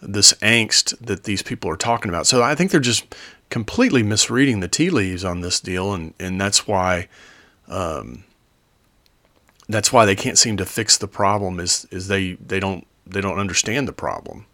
this 0.00 0.32
angst 0.34 0.96
that 1.04 1.24
these 1.24 1.42
people 1.42 1.68
are 1.68 1.76
talking 1.76 2.08
about. 2.08 2.28
So 2.28 2.40
I 2.40 2.54
think 2.54 2.70
they're 2.70 2.78
just 2.78 3.16
completely 3.50 4.04
misreading 4.04 4.60
the 4.60 4.68
tea 4.68 4.88
leaves 4.88 5.24
on 5.24 5.40
this 5.40 5.58
deal, 5.58 5.92
and 5.92 6.14
and 6.20 6.40
that's 6.40 6.68
why. 6.68 7.08
Um, 7.66 8.22
that's 9.68 9.92
why 9.92 10.04
they 10.04 10.16
can't 10.16 10.38
seem 10.38 10.56
to 10.58 10.64
fix 10.64 10.96
the 10.98 11.08
problem 11.08 11.58
is 11.58 11.84
is 11.90 12.06
they, 12.06 12.34
they 12.34 12.60
don't 12.60 12.86
they 13.06 13.20
don't 13.20 13.38
understand 13.40 13.88
the 13.88 13.92
problem. 13.92 14.46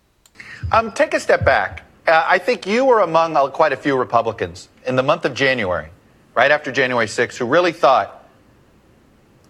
Um, 0.72 0.92
take 0.92 1.12
a 1.12 1.20
step 1.20 1.44
back. 1.44 1.82
Uh, 2.08 2.24
I 2.26 2.38
think 2.38 2.66
you 2.66 2.86
were 2.86 3.00
among 3.00 3.36
uh, 3.36 3.48
quite 3.48 3.74
a 3.74 3.76
few 3.76 3.94
Republicans 3.94 4.70
in 4.86 4.96
the 4.96 5.02
month 5.02 5.26
of 5.26 5.34
January, 5.34 5.90
right 6.34 6.50
after 6.50 6.72
January 6.72 7.04
6th, 7.04 7.36
who 7.36 7.44
really 7.44 7.72
thought, 7.72 8.26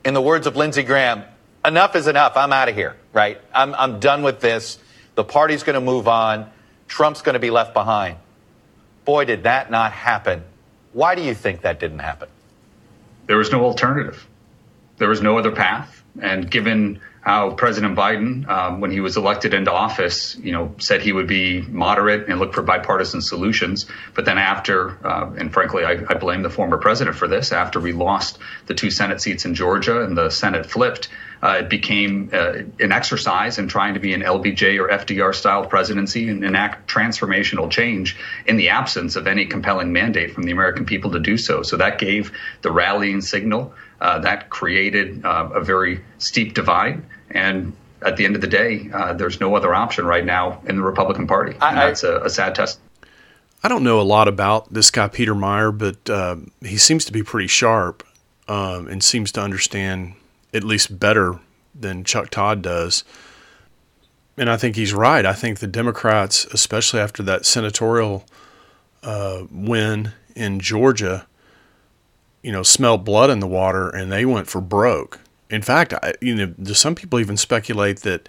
in 0.05 0.12
the 0.12 0.21
words 0.21 0.49
of 0.49 0.57
Lindsey 0.57 0.83
Graham, 0.83 1.23
enough 1.65 1.95
is 1.95 2.09
enough. 2.09 2.37
I'm 2.37 2.53
out 2.53 2.69
of 2.69 2.75
here, 2.75 2.97
right? 3.12 3.41
I'm, 3.55 3.77
I'm 3.77 4.00
done 4.00 4.25
with 4.25 4.41
this. 4.41 4.79
The 5.15 5.23
party's 5.23 5.62
going 5.62 5.75
to 5.75 5.81
move 5.81 6.09
on. 6.09 6.50
Trump's 6.88 7.23
going 7.23 7.35
to 7.35 7.38
be 7.38 7.50
left 7.50 7.75
behind. 7.75 8.17
Boy, 9.05 9.25
did 9.25 9.45
that 9.45 9.71
not 9.71 9.93
happen. 9.93 10.43
Why 10.93 11.15
do 11.15 11.23
you 11.23 11.35
think 11.35 11.61
that 11.61 11.79
didn't 11.79 12.00
happen? 12.00 12.29
There 13.27 13.37
was 13.37 13.53
no 13.53 13.62
alternative. 13.62 14.27
There 14.97 15.09
was 15.09 15.23
no 15.23 15.38
other 15.38 15.53
path. 15.53 16.03
And 16.21 16.50
given 16.50 17.00
how 17.29 17.51
President 17.51 17.95
Biden, 17.95 18.49
um, 18.49 18.81
when 18.81 18.91
he 18.91 19.01
was 19.01 19.19
elected 19.19 19.53
into 19.53 19.71
office, 19.71 20.35
you 20.37 20.51
know, 20.51 20.75
said 20.79 21.03
he 21.03 21.13
would 21.13 21.27
be 21.27 21.61
moderate 21.61 22.27
and 22.27 22.41
look 22.41 22.55
for 22.55 22.63
bipartisan 22.63 23.21
solutions. 23.21 23.85
But 24.15 24.25
then 24.25 24.39
after, 24.39 25.07
uh, 25.07 25.35
and 25.37 25.53
frankly, 25.53 25.85
I, 25.85 26.01
I, 26.09 26.15
blame 26.15 26.41
the 26.41 26.49
former 26.49 26.79
president 26.79 27.19
for 27.19 27.29
this. 27.29 27.53
After 27.53 27.81
we 27.81 27.93
lost 27.93 28.39
the 28.65 28.73
two 28.73 28.91
Senate 28.91 29.21
seats 29.21 29.45
in 29.45 29.55
Georgia 29.55 30.01
and 30.01 30.17
the 30.17 30.31
Senate 30.31 30.65
flipped, 30.65 31.11
uh, 31.43 31.59
it 31.61 31.69
became 31.69 32.31
uh, 32.33 32.63
an 32.81 32.93
exercise 32.93 33.59
in 33.59 33.69
trying 33.69 33.93
to 33.93 34.01
be 34.01 34.15
an 34.15 34.23
LBJ 34.23 34.81
or 34.81 34.89
FDR 34.89 35.35
style 35.35 35.67
presidency 35.67 36.31
and 36.31 36.43
enact 36.43 36.91
transformational 36.91 37.71
change 37.71 38.17
in 38.47 38.57
the 38.57 38.71
absence 38.71 39.17
of 39.17 39.27
any 39.27 39.45
compelling 39.45 39.93
mandate 39.93 40.33
from 40.33 40.45
the 40.45 40.53
American 40.53 40.87
people 40.87 41.11
to 41.11 41.21
do 41.21 41.37
so. 41.37 41.63
So 41.63 41.77
that 41.77 41.99
gave 41.99 42.33
the 42.63 42.73
rallying 42.73 43.21
signal. 43.21 43.75
Uh, 44.01 44.21
that 44.21 44.49
created 44.49 45.27
uh, 45.27 45.51
a 45.55 45.61
very 45.61 46.05
steep 46.19 46.55
divide. 46.55 47.03
And 47.31 47.75
at 48.05 48.17
the 48.17 48.25
end 48.25 48.35
of 48.35 48.41
the 48.41 48.47
day, 48.47 48.89
uh, 48.93 49.13
there's 49.15 49.41
no 49.41 49.55
other 49.55 49.75
option 49.75 50.07
right 50.07 50.25
now 50.25 50.61
in 50.67 50.77
the 50.77 50.83
Republican 50.83 51.27
Party. 51.27 51.53
And 51.53 51.79
I, 51.79 51.87
that's 51.87 52.05
a, 52.05 52.21
a, 52.21 52.31
sad 52.31 52.55
test. 52.55 52.81
I 53.63 53.69
don't 53.69 53.83
know 53.83 54.01
a 54.01 54.03
lot 54.03 54.29
about 54.29 54.73
this 54.73 54.91
guy, 54.91 55.09
Peter 55.09 55.35
Meijer, 55.35 55.77
but 55.77 56.11
uh, 56.11 56.37
he 56.61 56.77
seems 56.77 57.05
to 57.07 57.13
be 57.13 57.23
pretty 57.23 57.49
sharp 57.49 58.07
um, 58.47 58.87
and 58.89 59.03
seems 59.03 59.33
to 59.33 59.41
understand 59.41 60.15
at 60.55 60.65
least 60.65 60.99
better 60.99 61.41
than 61.75 62.05
Chuck 62.05 62.31
Todd 62.31 62.63
does. 62.63 63.05
And 64.37 64.49
I 64.49 64.57
think 64.57 64.77
he's 64.77 64.95
right. 64.95 65.27
I 65.27 65.33
think 65.33 65.59
the 65.59 65.67
Democrats, 65.67 66.45
especially 66.47 67.01
after 67.01 67.23
that 67.25 67.45
senatorial 67.45 68.25
uh, 69.03 69.45
win 69.51 70.13
in 70.37 70.61
Georgia, 70.61 71.27
you 72.43 72.53
know, 72.53 72.63
smelled 72.63 73.05
blood 73.05 73.31
in 73.31 73.41
the 73.41 73.49
water 73.49 73.91
and 73.91 74.13
they 74.13 74.25
went 74.25 74.47
for 74.47 74.61
broke 74.61 75.19
in 75.50 75.62
fact, 75.62 75.95
I, 75.95 76.14
you 76.21 76.35
know, 76.35 76.55
some 76.73 76.95
people 76.95 77.19
even 77.21 77.37
speculate 77.37 78.00
that 78.00 78.28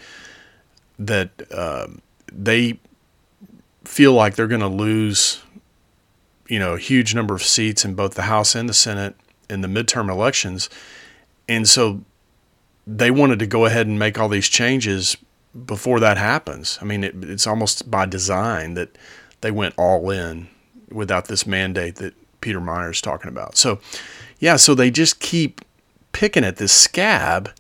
that 0.98 1.30
uh, 1.52 1.88
they 2.32 2.80
feel 3.86 4.14
like 4.14 4.36
they're 4.36 4.48
going 4.48 4.60
to 4.62 4.68
lose, 4.68 5.42
you 6.48 6.60
know, 6.60 6.74
a 6.74 6.80
huge 6.80 7.16
number 7.16 7.34
of 7.34 7.42
seats 7.42 7.86
in 7.86 7.96
both 7.96 8.16
the 8.16 8.24
House 8.24 8.56
and 8.56 8.68
the 8.68 8.74
Senate 8.74 9.16
in 9.50 9.62
the 9.62 9.68
midterm 9.68 10.10
elections, 10.10 10.70
and 11.48 11.68
so 11.68 12.02
they 12.86 13.12
wanted 13.12 13.40
to 13.40 13.46
go 13.48 13.66
ahead 13.66 13.88
and 13.88 14.00
make 14.00 14.20
all 14.20 14.30
these 14.30 14.50
changes 14.50 15.16
before 15.66 16.00
that 16.00 16.18
happens. 16.18 16.80
I 16.82 16.86
mean, 16.86 17.04
it, 17.04 17.16
it's 17.24 17.48
almost 17.48 17.90
by 17.90 18.06
design 18.06 18.74
that 18.76 18.98
they 19.42 19.52
went 19.52 19.76
all 19.78 20.10
in 20.10 20.48
without 20.90 21.28
this 21.28 21.46
mandate 21.46 21.96
that 21.96 22.14
Peter 22.42 22.60
Meijer 22.60 22.92
is 22.92 23.02
talking 23.02 23.30
about. 23.30 23.58
So, 23.58 23.80
yeah, 24.40 24.56
so 24.56 24.74
they 24.74 24.90
just 24.92 25.20
keep 25.20 25.62
picking 26.12 26.44
at 26.44 26.58
this 26.58 26.72
scab, 26.72 27.52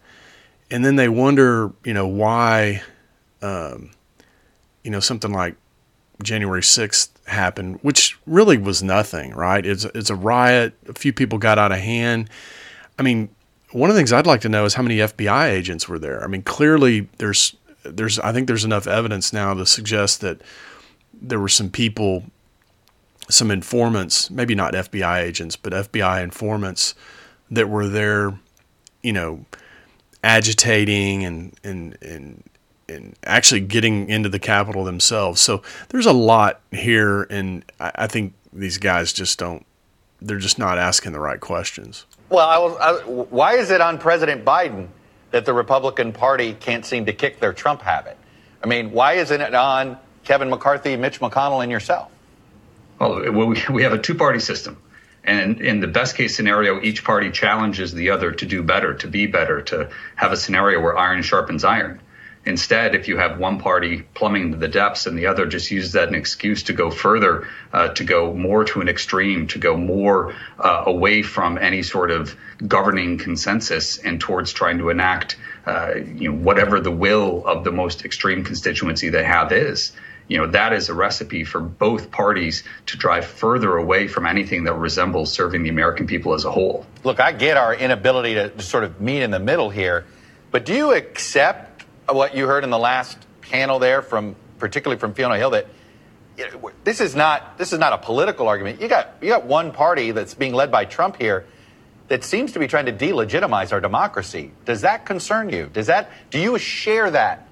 and 0.71 0.85
then 0.85 0.95
they 0.95 1.09
wonder, 1.09 1.71
you 1.83 1.93
know, 1.93 2.07
why, 2.07 2.81
um, 3.41 3.91
you 4.83 4.91
know, 4.91 4.99
something 4.99 5.31
like 5.31 5.55
January 6.21 6.61
6th 6.61 7.09
happened, 7.27 7.79
which 7.81 8.17
really 8.25 8.57
was 8.57 8.83
nothing, 8.83 9.31
right? 9.33 9.65
It's, 9.65 9.85
it's 9.85 10.09
a 10.09 10.15
riot. 10.15 10.73
A 10.87 10.93
few 10.93 11.13
people 11.13 11.37
got 11.37 11.57
out 11.57 11.71
of 11.71 11.79
hand. 11.79 12.29
I 12.97 13.03
mean, 13.03 13.29
one 13.71 13.89
of 13.89 13.95
the 13.95 13.99
things 13.99 14.11
I'd 14.11 14.27
like 14.27 14.41
to 14.41 14.49
know 14.49 14.65
is 14.65 14.73
how 14.73 14.83
many 14.83 14.97
FBI 14.97 15.49
agents 15.49 15.87
were 15.87 15.99
there. 15.99 16.23
I 16.23 16.27
mean, 16.27 16.41
clearly 16.41 17.07
there's 17.17 17.55
there's 17.83 18.19
I 18.19 18.31
think 18.33 18.47
there's 18.47 18.65
enough 18.65 18.87
evidence 18.87 19.31
now 19.31 19.53
to 19.53 19.65
suggest 19.65 20.21
that 20.21 20.41
there 21.13 21.39
were 21.39 21.49
some 21.49 21.69
people, 21.69 22.25
some 23.29 23.51
informants, 23.51 24.29
maybe 24.29 24.55
not 24.55 24.73
FBI 24.73 25.21
agents, 25.21 25.55
but 25.55 25.73
FBI 25.73 26.23
informants 26.23 26.95
that 27.51 27.69
were 27.69 27.87
there, 27.87 28.37
you 29.01 29.13
know, 29.13 29.45
agitating 30.23 31.23
and 31.23 31.57
and 31.63 31.97
and 32.01 32.43
and 32.87 33.15
actually 33.23 33.61
getting 33.61 34.09
into 34.09 34.29
the 34.29 34.39
Capitol 34.39 34.83
themselves. 34.83 35.41
So 35.41 35.61
there's 35.89 36.05
a 36.05 36.13
lot 36.13 36.61
here, 36.71 37.23
and 37.23 37.63
I, 37.79 37.91
I 37.95 38.07
think 38.07 38.33
these 38.51 38.77
guys 38.77 39.13
just 39.13 39.39
don't. 39.39 39.65
They're 40.21 40.37
just 40.37 40.59
not 40.59 40.77
asking 40.77 41.13
the 41.13 41.19
right 41.19 41.39
questions. 41.39 42.05
Well, 42.29 42.47
I 42.47 42.57
was, 42.57 42.77
I, 42.79 43.09
why 43.09 43.55
is 43.55 43.71
it 43.71 43.79
on 43.79 43.97
President 43.97 44.43
Biden 44.43 44.87
that 45.31 45.45
the 45.45 45.53
Republican 45.53 46.11
Party 46.11 46.53
can't 46.53 46.85
seem 46.85 47.05
to 47.05 47.13
kick 47.13 47.39
their 47.39 47.53
Trump 47.53 47.81
habit? 47.81 48.17
I 48.61 48.67
mean, 48.67 48.91
why 48.91 49.13
isn't 49.13 49.39
it 49.39 49.55
on 49.55 49.97
Kevin 50.25 50.49
McCarthy, 50.49 50.97
Mitch 50.97 51.21
McConnell, 51.21 51.63
and 51.63 51.71
yourself? 51.71 52.11
Well, 52.99 53.21
we, 53.31 53.61
we 53.69 53.83
have 53.83 53.93
a 53.93 53.97
two 53.97 54.15
party 54.15 54.39
system. 54.39 54.77
And 55.29 55.61
in 55.61 55.79
the 55.79 55.87
best 55.87 56.15
case 56.15 56.35
scenario, 56.35 56.81
each 56.81 57.03
party 57.03 57.29
challenges 57.29 57.93
the 57.93 58.09
other 58.09 58.31
to 58.31 58.45
do 58.47 58.63
better, 58.63 58.95
to 58.95 59.07
be 59.07 59.27
better, 59.27 59.61
to 59.61 59.89
have 60.15 60.31
a 60.31 60.37
scenario 60.37 60.81
where 60.81 60.97
iron 60.97 61.21
sharpens 61.21 61.63
iron. 61.63 62.01
Instead, 62.45 62.95
if 62.95 63.07
you 63.07 63.17
have 63.17 63.37
one 63.37 63.59
party 63.59 64.01
plumbing 64.15 64.53
to 64.53 64.57
the 64.57 64.67
depths 64.67 65.05
and 65.05 65.15
the 65.15 65.27
other 65.27 65.45
just 65.45 65.69
uses 65.69 65.91
that 65.91 66.05
as 66.05 66.09
an 66.09 66.15
excuse 66.15 66.63
to 66.63 66.73
go 66.73 66.89
further, 66.89 67.47
uh, 67.71 67.89
to 67.89 68.03
go 68.03 68.33
more 68.33 68.63
to 68.63 68.81
an 68.81 68.89
extreme, 68.89 69.45
to 69.45 69.59
go 69.59 69.77
more 69.77 70.33
uh, 70.57 70.83
away 70.87 71.21
from 71.21 71.59
any 71.59 71.83
sort 71.83 72.09
of 72.09 72.35
governing 72.65 73.19
consensus 73.19 73.99
and 73.99 74.19
towards 74.19 74.51
trying 74.51 74.79
to 74.79 74.89
enact, 74.89 75.37
uh, 75.67 75.93
you 75.93 76.31
know, 76.31 76.39
whatever 76.39 76.79
the 76.79 76.89
will 77.05 77.45
of 77.45 77.63
the 77.63 77.71
most 77.71 78.03
extreme 78.03 78.43
constituency 78.43 79.09
they 79.09 79.23
have 79.23 79.51
is, 79.51 79.91
you 80.29 80.37
know, 80.37 80.47
that 80.47 80.71
is 80.71 80.87
a 80.87 80.93
recipe 80.93 81.43
for 81.43 81.59
both 81.59 82.11
parties 82.11 82.63
to 82.85 82.97
drive 82.97 83.25
further 83.25 83.75
away 83.75 84.07
from 84.07 84.25
anything 84.25 84.63
that 84.63 84.75
resembles 84.75 85.33
serving 85.33 85.63
the 85.63 85.69
American 85.69 86.07
people 86.07 86.33
as 86.33 86.45
a 86.45 86.51
whole. 86.51 86.85
Look, 87.03 87.19
I 87.19 87.33
get 87.33 87.57
our 87.57 87.75
inability 87.75 88.35
to 88.35 88.61
sort 88.61 88.85
of 88.85 89.01
meet 89.01 89.21
in 89.21 89.31
the 89.31 89.39
middle 89.39 89.69
here, 89.69 90.05
but 90.51 90.65
do 90.65 90.73
you 90.73 90.93
accept 90.93 91.83
what 92.07 92.35
you 92.35 92.47
heard 92.47 92.63
in 92.63 92.69
the 92.69 92.79
last 92.79 93.17
panel 93.41 93.79
there 93.79 94.01
from 94.01 94.35
particularly 94.59 94.99
from 94.99 95.13
Fiona 95.13 95.37
Hill 95.37 95.51
that 95.51 95.67
this 96.83 97.01
is 97.01 97.15
not 97.15 97.57
this 97.57 97.73
is 97.73 97.79
not 97.79 97.93
a 97.93 97.97
political 97.97 98.47
argument. 98.47 98.81
You 98.81 98.87
got 98.87 99.15
you 99.21 99.29
got 99.29 99.45
one 99.45 99.71
party 99.71 100.11
that's 100.11 100.33
being 100.33 100.53
led 100.53 100.71
by 100.71 100.85
Trump 100.85 101.17
here 101.17 101.45
that 102.07 102.23
seems 102.23 102.53
to 102.53 102.59
be 102.59 102.67
trying 102.67 102.85
to 102.85 102.93
delegitimize 102.93 103.71
our 103.71 103.81
democracy. 103.81 104.51
Does 104.65 104.81
that 104.81 105.05
concern 105.05 105.49
you? 105.49 105.69
Does 105.71 105.87
that 105.87 106.09
do 106.29 106.39
you 106.39 106.57
share 106.57 107.11
that 107.11 107.47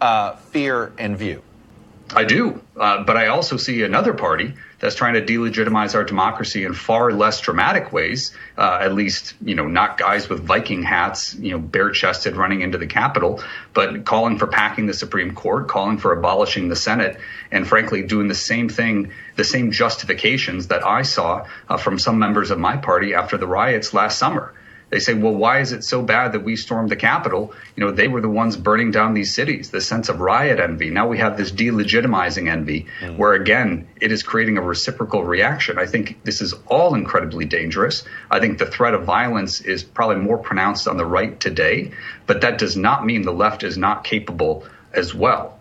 uh, 0.00 0.36
fear 0.36 0.92
and 0.98 1.16
view? 1.16 1.42
I 2.14 2.24
do, 2.24 2.62
uh, 2.74 3.04
but 3.04 3.18
I 3.18 3.26
also 3.26 3.58
see 3.58 3.82
another 3.82 4.14
party 4.14 4.54
that's 4.78 4.94
trying 4.94 5.14
to 5.14 5.22
delegitimize 5.22 5.94
our 5.94 6.04
democracy 6.04 6.64
in 6.64 6.72
far 6.72 7.12
less 7.12 7.40
dramatic 7.40 7.92
ways. 7.92 8.34
Uh, 8.56 8.78
at 8.80 8.94
least, 8.94 9.34
you 9.42 9.54
know, 9.54 9.66
not 9.66 9.98
guys 9.98 10.26
with 10.28 10.40
Viking 10.40 10.82
hats, 10.82 11.34
you 11.34 11.50
know, 11.50 11.58
bare 11.58 11.90
chested 11.90 12.34
running 12.34 12.62
into 12.62 12.78
the 12.78 12.86
Capitol, 12.86 13.42
but 13.74 14.06
calling 14.06 14.38
for 14.38 14.46
packing 14.46 14.86
the 14.86 14.94
Supreme 14.94 15.34
Court, 15.34 15.68
calling 15.68 15.98
for 15.98 16.12
abolishing 16.12 16.68
the 16.68 16.76
Senate, 16.76 17.20
and 17.50 17.66
frankly, 17.66 18.02
doing 18.02 18.28
the 18.28 18.34
same 18.34 18.70
thing, 18.70 19.12
the 19.36 19.44
same 19.44 19.70
justifications 19.70 20.68
that 20.68 20.86
I 20.86 21.02
saw 21.02 21.46
uh, 21.68 21.76
from 21.76 21.98
some 21.98 22.18
members 22.18 22.50
of 22.50 22.58
my 22.58 22.78
party 22.78 23.14
after 23.14 23.36
the 23.36 23.46
riots 23.46 23.92
last 23.92 24.18
summer 24.18 24.54
they 24.90 25.00
say, 25.00 25.12
well, 25.12 25.34
why 25.34 25.60
is 25.60 25.72
it 25.72 25.84
so 25.84 26.02
bad 26.02 26.32
that 26.32 26.40
we 26.40 26.56
stormed 26.56 26.88
the 26.88 26.96
Capitol? 26.96 27.52
You 27.76 27.84
know, 27.84 27.90
they 27.90 28.08
were 28.08 28.22
the 28.22 28.28
ones 28.28 28.56
burning 28.56 28.90
down 28.90 29.12
these 29.12 29.34
cities, 29.34 29.70
the 29.70 29.82
sense 29.82 30.08
of 30.08 30.20
riot 30.20 30.60
envy. 30.60 30.90
Now 30.90 31.06
we 31.06 31.18
have 31.18 31.36
this 31.36 31.52
delegitimizing 31.52 32.50
envy, 32.50 32.86
mm. 33.00 33.16
where 33.16 33.34
again, 33.34 33.86
it 34.00 34.12
is 34.12 34.22
creating 34.22 34.56
a 34.56 34.62
reciprocal 34.62 35.24
reaction. 35.24 35.78
I 35.78 35.86
think 35.86 36.24
this 36.24 36.40
is 36.40 36.54
all 36.68 36.94
incredibly 36.94 37.44
dangerous. 37.44 38.04
I 38.30 38.40
think 38.40 38.58
the 38.58 38.66
threat 38.66 38.94
of 38.94 39.04
violence 39.04 39.60
is 39.60 39.84
probably 39.84 40.16
more 40.16 40.38
pronounced 40.38 40.88
on 40.88 40.96
the 40.96 41.06
right 41.06 41.38
today, 41.38 41.92
but 42.26 42.40
that 42.40 42.56
does 42.56 42.76
not 42.76 43.04
mean 43.04 43.22
the 43.22 43.32
left 43.32 43.62
is 43.62 43.76
not 43.76 44.04
capable 44.04 44.64
as 44.94 45.14
well. 45.14 45.58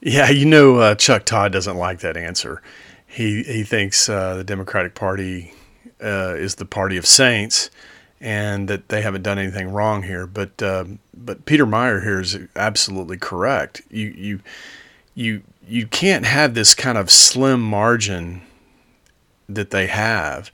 Yeah, 0.00 0.30
you 0.30 0.46
know, 0.46 0.78
uh, 0.78 0.94
Chuck 0.94 1.24
Todd 1.24 1.52
doesn't 1.52 1.76
like 1.76 2.00
that 2.00 2.16
answer. 2.16 2.62
He, 3.06 3.42
he 3.42 3.62
thinks 3.62 4.08
uh, 4.08 4.36
the 4.36 4.44
Democratic 4.44 4.94
Party 4.94 5.52
uh, 6.02 6.34
is 6.36 6.56
the 6.56 6.64
party 6.64 6.96
of 6.96 7.06
saints 7.06 7.70
and 8.24 8.68
that 8.68 8.88
they 8.88 9.02
haven't 9.02 9.20
done 9.20 9.38
anything 9.38 9.70
wrong 9.70 10.02
here. 10.02 10.26
But 10.26 10.60
uh, 10.62 10.86
but 11.14 11.44
Peter 11.44 11.66
Meijer 11.66 12.02
here 12.02 12.20
is 12.20 12.36
absolutely 12.56 13.18
correct. 13.18 13.82
You 13.90 14.14
you 14.16 14.40
you 15.14 15.42
you 15.68 15.86
can't 15.86 16.24
have 16.24 16.54
this 16.54 16.74
kind 16.74 16.96
of 16.96 17.10
slim 17.10 17.60
margin 17.60 18.40
that 19.46 19.70
they 19.70 19.88
have, 19.88 20.50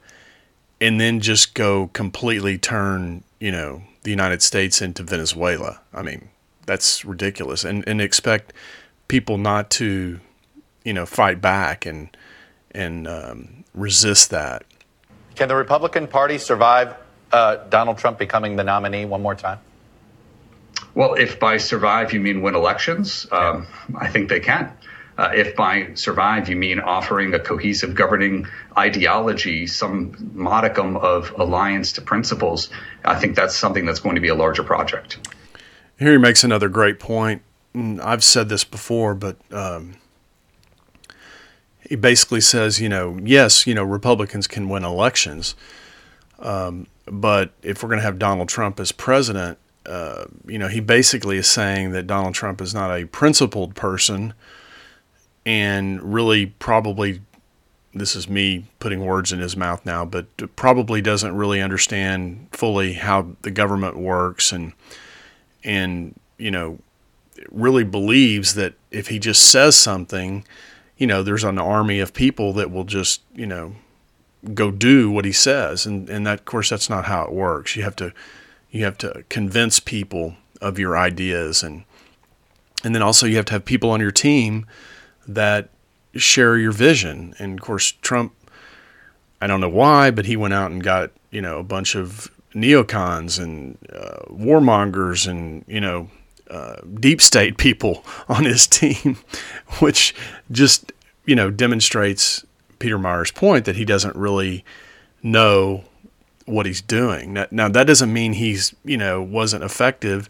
and 0.80 1.00
then 1.00 1.20
just 1.20 1.54
go 1.54 1.86
completely 1.92 2.58
turn 2.58 3.22
you 3.38 3.52
know 3.52 3.82
the 4.02 4.10
United 4.10 4.42
States 4.42 4.82
into 4.82 5.04
Venezuela. 5.04 5.80
I 5.94 6.02
mean 6.02 6.28
that's 6.66 7.04
ridiculous, 7.04 7.62
and 7.64 7.84
and 7.86 8.00
expect 8.00 8.52
people 9.06 9.38
not 9.38 9.70
to 9.70 10.18
you 10.82 10.92
know 10.92 11.06
fight 11.06 11.40
back 11.40 11.86
and 11.86 12.16
and 12.72 13.06
um, 13.06 13.64
resist 13.74 14.30
that. 14.30 14.64
Can 15.36 15.46
the 15.46 15.54
Republican 15.54 16.08
Party 16.08 16.36
survive 16.36 16.96
uh, 17.32 17.56
Donald 17.68 17.98
Trump 17.98 18.18
becoming 18.18 18.56
the 18.56 18.64
nominee 18.64 19.04
one 19.04 19.22
more 19.22 19.34
time? 19.34 19.58
Well, 20.94 21.14
if 21.14 21.38
by 21.38 21.58
survive 21.58 22.12
you 22.12 22.20
mean 22.20 22.42
win 22.42 22.54
elections, 22.54 23.26
um, 23.30 23.66
I 23.96 24.08
think 24.08 24.28
they 24.28 24.40
can. 24.40 24.72
Uh, 25.16 25.30
if 25.34 25.54
by 25.54 25.92
survive 25.94 26.48
you 26.48 26.56
mean 26.56 26.80
offering 26.80 27.34
a 27.34 27.38
cohesive 27.38 27.94
governing 27.94 28.46
ideology, 28.76 29.66
some 29.66 30.30
modicum 30.32 30.96
of 30.96 31.32
alliance 31.38 31.92
to 31.92 32.00
principles, 32.00 32.70
I 33.04 33.16
think 33.16 33.36
that's 33.36 33.54
something 33.54 33.84
that's 33.84 34.00
going 34.00 34.14
to 34.14 34.20
be 34.20 34.28
a 34.28 34.34
larger 34.34 34.62
project. 34.62 35.18
Here 35.98 36.12
he 36.12 36.18
makes 36.18 36.42
another 36.42 36.70
great 36.70 36.98
point. 36.98 37.42
I've 37.74 38.24
said 38.24 38.48
this 38.48 38.64
before, 38.64 39.14
but 39.14 39.36
um, 39.52 39.96
he 41.86 41.96
basically 41.96 42.40
says, 42.40 42.80
you 42.80 42.88
know, 42.88 43.18
yes, 43.22 43.66
you 43.66 43.74
know, 43.74 43.84
Republicans 43.84 44.46
can 44.46 44.68
win 44.68 44.84
elections, 44.84 45.54
um, 46.40 46.86
but 47.06 47.52
if 47.62 47.82
we're 47.82 47.88
going 47.88 47.98
to 47.98 48.04
have 48.04 48.18
Donald 48.18 48.48
Trump 48.48 48.80
as 48.80 48.92
president, 48.92 49.58
uh, 49.86 50.24
you 50.46 50.58
know, 50.58 50.68
he 50.68 50.80
basically 50.80 51.36
is 51.36 51.48
saying 51.48 51.92
that 51.92 52.06
Donald 52.06 52.34
Trump 52.34 52.60
is 52.60 52.74
not 52.74 52.90
a 52.90 53.06
principled 53.06 53.74
person 53.74 54.34
and 55.44 56.02
really 56.02 56.46
probably, 56.46 57.22
this 57.94 58.14
is 58.14 58.28
me 58.28 58.66
putting 58.78 59.04
words 59.04 59.32
in 59.32 59.40
his 59.40 59.56
mouth 59.56 59.84
now, 59.84 60.04
but 60.04 60.26
probably 60.56 61.00
doesn't 61.00 61.34
really 61.34 61.60
understand 61.60 62.48
fully 62.52 62.94
how 62.94 63.34
the 63.42 63.50
government 63.50 63.98
works 63.98 64.52
and, 64.52 64.72
and, 65.64 66.18
you 66.38 66.50
know, 66.50 66.78
really 67.50 67.84
believes 67.84 68.54
that 68.54 68.74
if 68.90 69.08
he 69.08 69.18
just 69.18 69.42
says 69.50 69.76
something, 69.76 70.44
you 70.98 71.06
know, 71.06 71.22
there's 71.22 71.44
an 71.44 71.58
army 71.58 72.00
of 72.00 72.12
people 72.12 72.52
that 72.52 72.70
will 72.70 72.84
just, 72.84 73.22
you 73.34 73.46
know, 73.46 73.74
go 74.54 74.70
do 74.70 75.10
what 75.10 75.24
he 75.24 75.32
says. 75.32 75.86
And 75.86 76.08
and 76.08 76.26
that 76.26 76.40
of 76.40 76.44
course 76.44 76.70
that's 76.70 76.90
not 76.90 77.06
how 77.06 77.24
it 77.24 77.32
works. 77.32 77.76
You 77.76 77.82
have 77.82 77.96
to 77.96 78.12
you 78.70 78.84
have 78.84 78.98
to 78.98 79.24
convince 79.28 79.80
people 79.80 80.34
of 80.60 80.78
your 80.78 80.96
ideas. 80.96 81.62
And 81.62 81.84
and 82.84 82.94
then 82.94 83.02
also 83.02 83.26
you 83.26 83.36
have 83.36 83.46
to 83.46 83.52
have 83.52 83.64
people 83.64 83.90
on 83.90 84.00
your 84.00 84.10
team 84.10 84.66
that 85.26 85.70
share 86.14 86.56
your 86.56 86.72
vision. 86.72 87.34
And 87.38 87.58
of 87.58 87.64
course 87.64 87.92
Trump 87.92 88.34
I 89.40 89.46
don't 89.46 89.60
know 89.60 89.68
why 89.68 90.10
but 90.10 90.26
he 90.26 90.36
went 90.36 90.54
out 90.54 90.70
and 90.70 90.82
got 90.82 91.10
you 91.30 91.40
know 91.40 91.58
a 91.58 91.64
bunch 91.64 91.94
of 91.94 92.30
neocons 92.54 93.40
and 93.40 93.78
uh, 93.94 94.24
warmongers 94.28 95.28
and 95.28 95.64
you 95.68 95.80
know 95.80 96.10
uh, 96.50 96.76
deep 96.98 97.20
state 97.20 97.56
people 97.58 98.04
on 98.28 98.44
his 98.44 98.66
team 98.66 99.18
which 99.80 100.14
just 100.50 100.92
you 101.24 101.34
know 101.34 101.50
demonstrates 101.50 102.44
Peter 102.80 102.98
Meijer's 102.98 103.30
point 103.30 103.64
that 103.66 103.76
he 103.76 103.84
doesn't 103.84 104.16
really 104.16 104.64
know 105.22 105.84
what 106.46 106.66
he's 106.66 106.80
doing. 106.80 107.34
Now, 107.34 107.46
now, 107.52 107.68
that 107.68 107.86
doesn't 107.86 108.12
mean 108.12 108.32
he's 108.32 108.74
you 108.84 108.96
know 108.96 109.22
wasn't 109.22 109.62
effective 109.62 110.28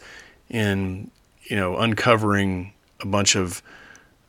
in 0.50 1.10
you 1.44 1.56
know 1.56 1.78
uncovering 1.78 2.74
a 3.00 3.06
bunch 3.06 3.34
of 3.34 3.62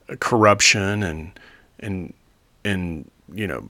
uh, 0.07 0.15
corruption 0.19 1.03
and 1.03 1.39
and 1.79 2.13
and 2.63 3.11
you 3.33 3.47
know 3.47 3.67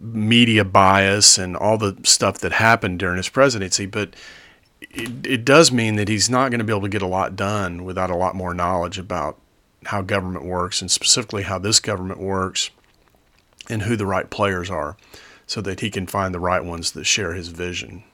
media 0.00 0.64
bias 0.64 1.38
and 1.38 1.56
all 1.56 1.76
the 1.76 1.96
stuff 2.02 2.38
that 2.38 2.52
happened 2.52 2.98
during 2.98 3.16
his 3.16 3.28
presidency, 3.28 3.86
but 3.86 4.14
it, 4.80 5.26
it 5.26 5.44
does 5.44 5.70
mean 5.70 5.96
that 5.96 6.08
he's 6.08 6.30
not 6.30 6.50
going 6.50 6.58
to 6.58 6.64
be 6.64 6.72
able 6.72 6.82
to 6.82 6.88
get 6.88 7.02
a 7.02 7.06
lot 7.06 7.36
done 7.36 7.84
without 7.84 8.10
a 8.10 8.16
lot 8.16 8.34
more 8.34 8.54
knowledge 8.54 8.98
about 8.98 9.38
how 9.86 10.00
government 10.00 10.44
works 10.44 10.80
and 10.80 10.90
specifically 10.90 11.42
how 11.42 11.58
this 11.58 11.80
government 11.80 12.20
works 12.20 12.70
and 13.68 13.82
who 13.82 13.96
the 13.96 14.06
right 14.06 14.30
players 14.30 14.70
are 14.70 14.96
so 15.46 15.60
that 15.60 15.80
he 15.80 15.90
can 15.90 16.06
find 16.06 16.34
the 16.34 16.40
right 16.40 16.64
ones 16.64 16.92
that 16.92 17.04
share 17.04 17.34
his 17.34 17.48
vision. 17.48 18.04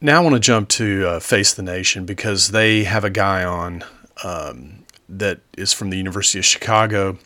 Now 0.00 0.20
I 0.20 0.24
want 0.24 0.34
to 0.34 0.40
jump 0.40 0.68
to 0.70 1.06
uh, 1.06 1.20
Face 1.20 1.54
the 1.54 1.62
Nation 1.62 2.04
because 2.04 2.50
they 2.50 2.84
have 2.84 3.04
a 3.04 3.10
guy 3.10 3.44
on 3.44 3.84
um, 4.24 4.84
that 5.08 5.40
is 5.56 5.72
from 5.72 5.90
the 5.90 5.96
University 5.96 6.38
of 6.38 6.44
Chicago 6.44 7.18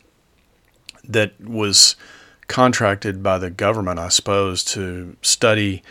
that 1.05 1.41
was 1.41 1.97
contracted 2.49 3.23
by 3.23 3.39
the 3.39 3.51
government, 3.51 3.99
I 3.99 4.09
suppose, 4.09 4.65
to 4.65 5.17
study 5.23 5.83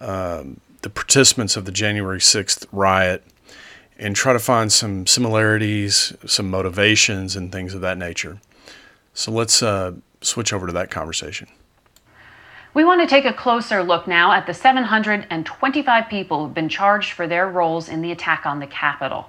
um, 0.00 0.60
the 0.82 0.90
participants 0.90 1.56
of 1.56 1.64
the 1.64 1.72
January 1.72 2.20
6th 2.20 2.66
riot 2.72 3.24
and 3.98 4.16
try 4.16 4.32
to 4.32 4.38
find 4.38 4.72
some 4.72 5.06
similarities, 5.06 6.14
some 6.26 6.50
motivations, 6.50 7.36
and 7.36 7.52
things 7.52 7.74
of 7.74 7.80
that 7.82 7.98
nature. 7.98 8.40
So 9.12 9.30
let's 9.30 9.62
uh, 9.62 9.92
switch 10.20 10.52
over 10.52 10.66
to 10.66 10.72
that 10.72 10.90
conversation. 10.90 11.48
We 12.72 12.84
want 12.84 13.00
to 13.00 13.06
take 13.08 13.24
a 13.24 13.32
closer 13.32 13.82
look 13.82 14.06
now 14.06 14.30
at 14.30 14.46
the 14.46 14.54
725 14.54 16.08
people 16.08 16.44
who've 16.44 16.54
been 16.54 16.68
charged 16.68 17.12
for 17.12 17.26
their 17.26 17.48
roles 17.48 17.88
in 17.88 18.00
the 18.00 18.12
attack 18.12 18.46
on 18.46 18.60
the 18.60 18.66
Capitol. 18.68 19.28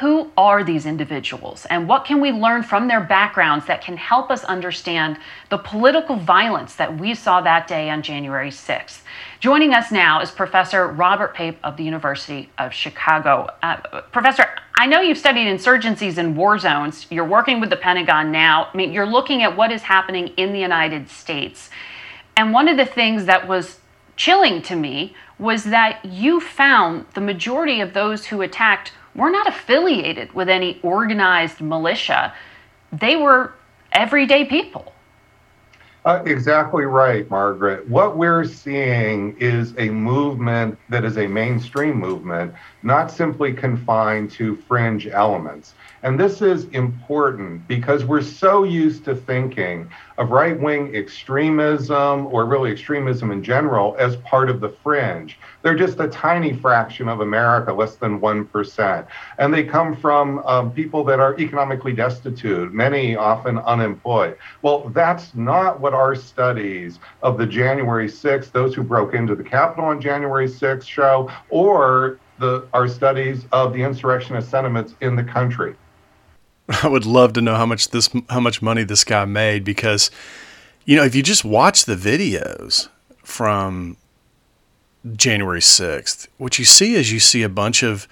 Who 0.00 0.30
are 0.36 0.64
these 0.64 0.86
individuals 0.86 1.66
and 1.66 1.86
what 1.86 2.04
can 2.04 2.20
we 2.20 2.32
learn 2.32 2.62
from 2.62 2.88
their 2.88 3.00
backgrounds 3.00 3.66
that 3.66 3.82
can 3.82 3.96
help 3.96 4.30
us 4.30 4.42
understand 4.44 5.18
the 5.50 5.58
political 5.58 6.16
violence 6.16 6.74
that 6.76 6.98
we 6.98 7.14
saw 7.14 7.40
that 7.42 7.68
day 7.68 7.90
on 7.90 8.02
January 8.02 8.50
6th? 8.50 9.02
Joining 9.40 9.74
us 9.74 9.92
now 9.92 10.20
is 10.20 10.30
Professor 10.30 10.88
Robert 10.88 11.34
Pape 11.34 11.58
of 11.62 11.76
the 11.76 11.84
University 11.84 12.50
of 12.58 12.72
Chicago. 12.72 13.48
Uh, 13.62 14.00
Professor, 14.10 14.48
I 14.80 14.86
know 14.86 15.02
you've 15.02 15.18
studied 15.18 15.46
insurgencies 15.46 16.16
in 16.16 16.34
war 16.34 16.58
zones. 16.58 17.06
You're 17.10 17.26
working 17.26 17.60
with 17.60 17.68
the 17.68 17.76
Pentagon 17.76 18.32
now. 18.32 18.70
I 18.72 18.74
mean, 18.74 18.94
you're 18.94 19.04
looking 19.04 19.42
at 19.42 19.54
what 19.54 19.70
is 19.70 19.82
happening 19.82 20.28
in 20.38 20.54
the 20.54 20.58
United 20.58 21.10
States. 21.10 21.68
And 22.34 22.54
one 22.54 22.66
of 22.66 22.78
the 22.78 22.86
things 22.86 23.26
that 23.26 23.46
was 23.46 23.78
chilling 24.16 24.62
to 24.62 24.74
me 24.74 25.14
was 25.38 25.64
that 25.64 26.02
you 26.06 26.40
found 26.40 27.04
the 27.12 27.20
majority 27.20 27.82
of 27.82 27.92
those 27.92 28.24
who 28.24 28.40
attacked 28.40 28.92
were 29.14 29.28
not 29.28 29.46
affiliated 29.46 30.32
with 30.32 30.48
any 30.48 30.80
organized 30.82 31.60
militia. 31.60 32.32
They 32.90 33.16
were 33.16 33.52
everyday 33.92 34.46
people. 34.46 34.94
Uh, 36.04 36.22
exactly 36.24 36.84
right, 36.84 37.28
Margaret. 37.28 37.86
What 37.88 38.16
we're 38.16 38.44
seeing 38.44 39.36
is 39.38 39.74
a 39.76 39.90
movement 39.90 40.78
that 40.88 41.04
is 41.04 41.18
a 41.18 41.26
mainstream 41.26 41.96
movement, 41.96 42.54
not 42.82 43.10
simply 43.10 43.52
confined 43.52 44.30
to 44.32 44.56
fringe 44.56 45.06
elements. 45.06 45.74
And 46.02 46.18
this 46.18 46.40
is 46.40 46.64
important 46.66 47.68
because 47.68 48.06
we're 48.06 48.22
so 48.22 48.64
used 48.64 49.04
to 49.04 49.14
thinking 49.14 49.90
of 50.16 50.30
right 50.30 50.58
wing 50.58 50.94
extremism 50.94 52.26
or 52.28 52.46
really 52.46 52.72
extremism 52.72 53.30
in 53.30 53.42
general 53.42 53.96
as 53.98 54.16
part 54.16 54.48
of 54.48 54.60
the 54.60 54.70
fringe. 54.70 55.38
They're 55.62 55.76
just 55.76 56.00
a 56.00 56.08
tiny 56.08 56.54
fraction 56.54 57.08
of 57.08 57.20
America, 57.20 57.72
less 57.72 57.96
than 57.96 58.18
1%. 58.18 59.06
And 59.38 59.52
they 59.52 59.62
come 59.62 59.94
from 59.94 60.38
um, 60.46 60.72
people 60.72 61.04
that 61.04 61.20
are 61.20 61.38
economically 61.38 61.92
destitute, 61.92 62.72
many 62.72 63.14
often 63.14 63.58
unemployed. 63.58 64.38
Well, 64.62 64.88
that's 64.90 65.34
not 65.34 65.80
what 65.80 65.92
our 65.92 66.14
studies 66.14 66.98
of 67.22 67.36
the 67.36 67.46
January 67.46 68.08
6th, 68.08 68.52
those 68.52 68.74
who 68.74 68.82
broke 68.82 69.12
into 69.12 69.34
the 69.34 69.44
Capitol 69.44 69.84
on 69.84 70.00
January 70.00 70.48
6th, 70.48 70.86
show, 70.86 71.30
or 71.50 72.18
the, 72.38 72.66
our 72.72 72.88
studies 72.88 73.44
of 73.52 73.74
the 73.74 73.82
insurrectionist 73.82 74.48
sentiments 74.48 74.94
in 75.02 75.14
the 75.14 75.22
country. 75.22 75.76
I 76.82 76.88
would 76.88 77.06
love 77.06 77.32
to 77.34 77.40
know 77.40 77.54
how 77.54 77.66
much 77.66 77.90
this 77.90 78.08
how 78.28 78.40
much 78.40 78.62
money 78.62 78.84
this 78.84 79.04
guy 79.04 79.24
made 79.24 79.64
because 79.64 80.10
you 80.84 80.96
know 80.96 81.04
if 81.04 81.14
you 81.14 81.22
just 81.22 81.44
watch 81.44 81.84
the 81.84 81.96
videos 81.96 82.88
from 83.24 83.96
January 85.14 85.60
6th 85.60 86.28
what 86.38 86.58
you 86.58 86.64
see 86.64 86.94
is 86.94 87.12
you 87.12 87.20
see 87.20 87.42
a 87.42 87.48
bunch 87.48 87.82
of 87.82 88.06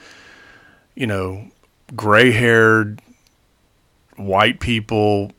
you 0.95 1.07
know 1.07 1.49
gray-haired 1.95 3.01
white 4.17 4.61
people 4.61 5.33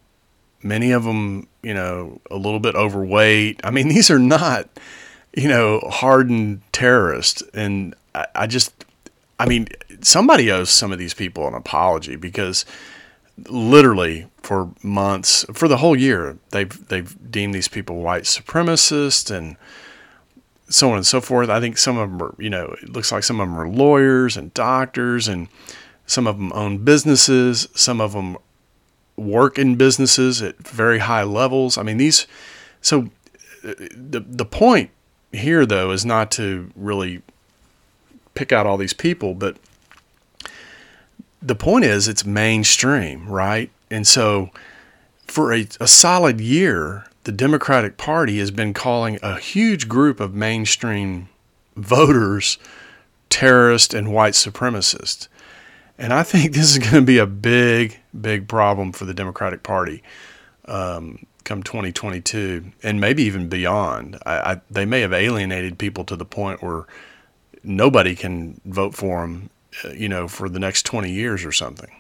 many 0.64 0.92
of 0.92 1.04
them 1.04 1.48
you 1.62 1.74
know 1.74 2.20
a 2.32 2.36
little 2.36 2.60
bit 2.60 2.76
overweight. 2.76 3.62
I 3.64 3.72
mean 3.72 3.88
these 3.90 4.10
are 4.10 4.20
not 4.20 4.70
you 5.36 5.48
know 5.48 5.80
hardened 5.90 6.62
terrorists. 6.72 7.44
And 7.54 7.96
I, 8.16 8.28
I 8.36 8.48
just 8.48 8.86
I 9.40 9.46
mean 9.46 9.68
somebody 10.02 10.52
owes 10.52 10.70
some 10.70 10.92
of 10.92 11.00
these 11.00 11.14
people 11.14 11.48
an 11.48 11.54
apology 11.54 12.16
because 12.16 12.66
literally 13.48 14.28
for 14.42 14.72
months, 14.82 15.46
for 15.54 15.68
the 15.68 15.78
whole 15.78 15.96
year, 15.96 16.38
they've 16.52 16.88
they've 16.88 17.32
deemed 17.32 17.54
these 17.54 17.68
people 17.68 17.98
white 18.02 18.24
supremacists 18.24 19.30
and 19.36 19.56
so 20.70 20.92
on 20.92 20.98
and 20.98 21.06
so 21.06 21.20
forth. 21.20 21.50
I 21.50 21.60
think 21.60 21.78
some 21.78 21.98
of 21.98 22.10
them 22.10 22.22
are, 22.22 22.36
you 22.38 22.50
know, 22.50 22.76
it 22.82 22.90
looks 22.90 23.12
like 23.12 23.24
some 23.24 23.40
of 23.40 23.48
them 23.48 23.60
are 23.60 23.68
lawyers 23.68 24.38
and 24.38 24.54
doctors, 24.54 25.28
and 25.28 25.48
some 26.06 26.28
of 26.28 26.38
them 26.38 26.52
own 26.54 26.80
businesses. 26.80 27.68
Some 27.74 28.00
of 28.00 28.14
them 28.14 28.38
work 29.16 29.58
in 29.58 29.76
businesses 29.76 30.42
at 30.42 30.58
very 30.68 31.00
high 31.00 31.24
levels. 31.24 31.78
I 31.78 31.84
mean, 31.84 31.98
these. 31.98 32.28
So 32.82 33.10
uh, 33.64 33.74
the 33.96 34.24
the 34.26 34.46
point 34.46 34.92
here, 35.32 35.66
though, 35.66 35.92
is 35.92 36.06
not 36.06 36.32
to 36.32 36.72
really 36.76 37.22
pick 38.34 38.52
out 38.52 38.66
all 38.66 38.78
these 38.78 38.94
people, 38.94 39.34
but 39.34 39.58
the 41.42 41.56
point 41.56 41.86
is 41.86 42.08
it's 42.08 42.26
mainstream, 42.26 43.28
right? 43.28 43.70
And 43.90 44.06
so 44.06 44.50
for 45.26 45.54
a, 45.54 45.68
a 45.80 45.88
solid 45.88 46.42
year, 46.42 47.06
the 47.24 47.32
Democratic 47.32 47.98
Party 47.98 48.40
has 48.40 48.52
been 48.52 48.74
calling 48.74 49.20
a 49.22 49.38
huge 49.38 49.88
group 49.88 50.20
of 50.20 50.34
mainstream 50.34 51.30
voters 51.76 52.58
terrorist 53.30 53.94
and 53.94 54.12
white 54.12 54.34
supremacists. 54.34 55.28
And 55.98 56.14
I 56.14 56.24
think 56.24 56.54
this 56.54 56.72
is 56.72 56.78
going 56.80 56.94
to 56.94 57.02
be 57.02 57.18
a 57.18 57.28
big, 57.28 58.00
big 58.20 58.48
problem 58.48 58.92
for 58.92 59.06
the 59.06 59.14
Democratic 59.14 59.64
Party 59.64 60.04
um, 60.66 61.26
come 61.44 61.64
2022 61.64 62.72
and 62.84 63.00
maybe 63.00 63.24
even 63.24 63.50
beyond. 63.50 64.18
I, 64.26 64.52
I, 64.54 64.62
they 64.70 64.86
may 64.86 65.02
have 65.02 65.14
alienated 65.14 65.78
people 65.78 66.04
to 66.06 66.16
the 66.16 66.26
point 66.26 66.62
where 66.62 66.86
nobody 67.64 68.16
can 68.16 68.60
vote 68.66 68.96
for 68.96 69.22
them 69.22 69.50
Uh, 69.84 69.90
you 69.90 70.10
know, 70.10 70.28
for 70.28 70.50
the 70.50 70.60
next 70.60 70.84
20 70.86 71.12
years 71.12 71.46
or 71.46 71.52
something. 71.52 71.92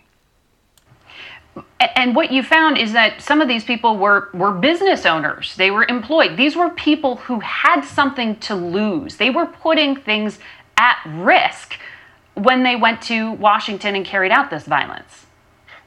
And 1.95 2.15
what 2.15 2.31
you 2.31 2.43
found 2.43 2.77
is 2.77 2.93
that 2.93 3.21
some 3.21 3.41
of 3.41 3.47
these 3.47 3.63
people 3.63 3.97
were, 3.97 4.29
were 4.33 4.51
business 4.51 5.05
owners. 5.05 5.55
They 5.55 5.71
were 5.71 5.85
employed. 5.87 6.35
These 6.35 6.55
were 6.55 6.69
people 6.71 7.17
who 7.17 7.39
had 7.41 7.81
something 7.81 8.37
to 8.37 8.55
lose. 8.55 9.17
They 9.17 9.29
were 9.29 9.45
putting 9.45 9.95
things 9.95 10.39
at 10.77 10.97
risk 11.05 11.75
when 12.33 12.63
they 12.63 12.75
went 12.75 13.01
to 13.03 13.33
Washington 13.33 13.95
and 13.95 14.05
carried 14.05 14.31
out 14.31 14.49
this 14.49 14.65
violence. 14.65 15.25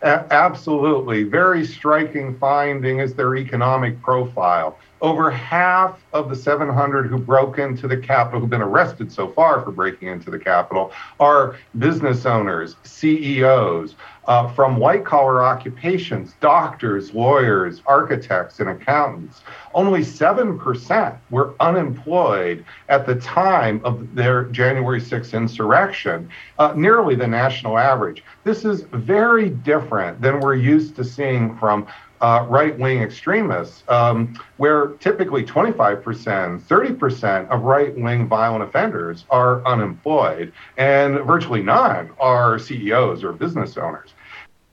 absolutely. 0.02 1.24
Very 1.24 1.64
striking 1.64 2.38
finding 2.38 2.98
is 2.98 3.14
their 3.14 3.36
economic 3.36 4.00
profile. 4.02 4.78
Over 5.02 5.32
half 5.32 5.98
of 6.12 6.28
the 6.30 6.36
700 6.36 7.08
who 7.08 7.18
broke 7.18 7.58
into 7.58 7.88
the 7.88 7.96
Capitol, 7.96 8.38
who've 8.38 8.48
been 8.48 8.62
arrested 8.62 9.10
so 9.10 9.26
far 9.26 9.60
for 9.60 9.72
breaking 9.72 10.06
into 10.06 10.30
the 10.30 10.38
Capitol, 10.38 10.92
are 11.18 11.56
business 11.76 12.24
owners, 12.24 12.76
CEOs, 12.84 13.96
uh, 14.26 14.48
from 14.54 14.76
white 14.76 15.04
collar 15.04 15.42
occupations, 15.42 16.34
doctors, 16.40 17.12
lawyers, 17.12 17.82
architects, 17.86 18.60
and 18.60 18.68
accountants. 18.68 19.42
Only 19.74 20.00
7% 20.02 21.18
were 21.30 21.54
unemployed 21.58 22.64
at 22.88 23.04
the 23.04 23.16
time 23.16 23.80
of 23.84 24.14
their 24.14 24.44
January 24.44 25.00
6th 25.00 25.34
insurrection, 25.34 26.28
uh, 26.60 26.74
nearly 26.76 27.16
the 27.16 27.26
national 27.26 27.76
average. 27.76 28.22
This 28.44 28.64
is 28.64 28.82
very 28.92 29.48
different 29.48 30.20
than 30.20 30.38
we're 30.38 30.54
used 30.54 30.94
to 30.96 31.04
seeing 31.04 31.56
from 31.56 31.88
uh, 32.22 32.46
right 32.48 32.78
wing 32.78 33.02
extremists, 33.02 33.82
um, 33.88 34.38
where 34.56 34.88
typically 35.00 35.44
25%, 35.44 36.62
30% 36.62 37.48
of 37.50 37.62
right 37.62 37.94
wing 37.98 38.28
violent 38.28 38.62
offenders 38.62 39.24
are 39.28 39.66
unemployed, 39.66 40.52
and 40.78 41.18
virtually 41.26 41.62
none 41.62 42.10
are 42.20 42.58
CEOs 42.58 43.24
or 43.24 43.32
business 43.32 43.76
owners. 43.76 44.14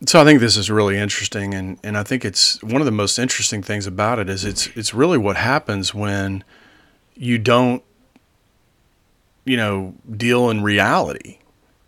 So 0.06 0.22
I 0.22 0.24
think 0.24 0.40
this 0.40 0.56
is 0.56 0.70
really 0.70 0.98
interesting, 0.98 1.54
and, 1.54 1.80
and 1.84 1.98
I 1.98 2.04
think 2.04 2.24
it's 2.24 2.62
one 2.64 2.82
of 2.82 2.86
the 2.86 2.92
most 2.92 3.18
interesting 3.18 3.64
things 3.64 3.86
about 3.86 4.20
it 4.20 4.30
is 4.30 4.46
it's 4.46 4.68
it's 4.68 4.94
really 4.94 5.18
what 5.18 5.36
happens 5.36 5.94
when 5.94 6.44
you 7.16 7.38
don't, 7.38 7.84
you 9.44 9.58
know, 9.58 9.96
deal 10.16 10.50
in 10.50 10.64
reality. 10.64 11.40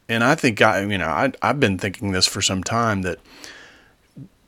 And 0.10 0.26
I 0.26 0.36
think 0.36 0.62
I, 0.62 0.82
you 0.82 0.97
know, 0.97 1.08
I, 1.08 1.32
I've 1.41 1.62
been 1.62 1.78
thinking 1.78 2.12
this 2.12 2.28
for 2.28 2.41
some 2.41 2.65
time 2.65 3.04
that 3.04 3.19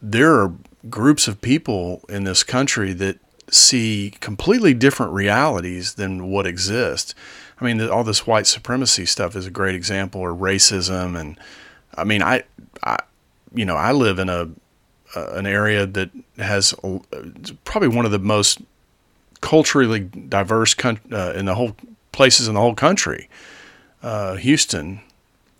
there 0.01 0.33
are 0.33 0.53
groups 0.89 1.27
of 1.27 1.41
people 1.41 2.01
in 2.09 2.23
this 2.23 2.43
country 2.43 2.93
that 2.93 3.19
see 3.49 4.13
completely 4.19 4.73
different 4.73 5.13
realities 5.13 5.95
than 5.95 6.29
what 6.29 6.45
exists. 6.45 7.13
I 7.59 7.65
mean, 7.65 7.81
all 7.89 8.03
this 8.03 8.25
white 8.27 8.47
supremacy 8.47 9.05
stuff 9.05 9.35
is 9.35 9.45
a 9.45 9.51
great 9.51 9.75
example, 9.75 10.21
or 10.21 10.33
racism, 10.33 11.19
and 11.19 11.39
I 11.95 12.03
mean, 12.03 12.21
I, 12.21 12.43
I 12.83 12.99
you 13.53 13.65
know, 13.65 13.75
I 13.75 13.91
live 13.91 14.19
in 14.19 14.29
a 14.29 14.49
uh, 15.15 15.33
an 15.33 15.45
area 15.45 15.85
that 15.85 16.09
has 16.37 16.73
a, 16.83 16.99
probably 17.65 17.87
one 17.87 18.05
of 18.05 18.11
the 18.11 18.19
most 18.19 18.59
culturally 19.41 19.99
diverse 19.99 20.73
con- 20.73 20.99
uh, 21.11 21.33
in 21.35 21.45
the 21.45 21.55
whole 21.55 21.75
places 22.11 22.47
in 22.47 22.55
the 22.55 22.59
whole 22.59 22.75
country, 22.75 23.29
uh, 24.01 24.35
Houston, 24.35 25.01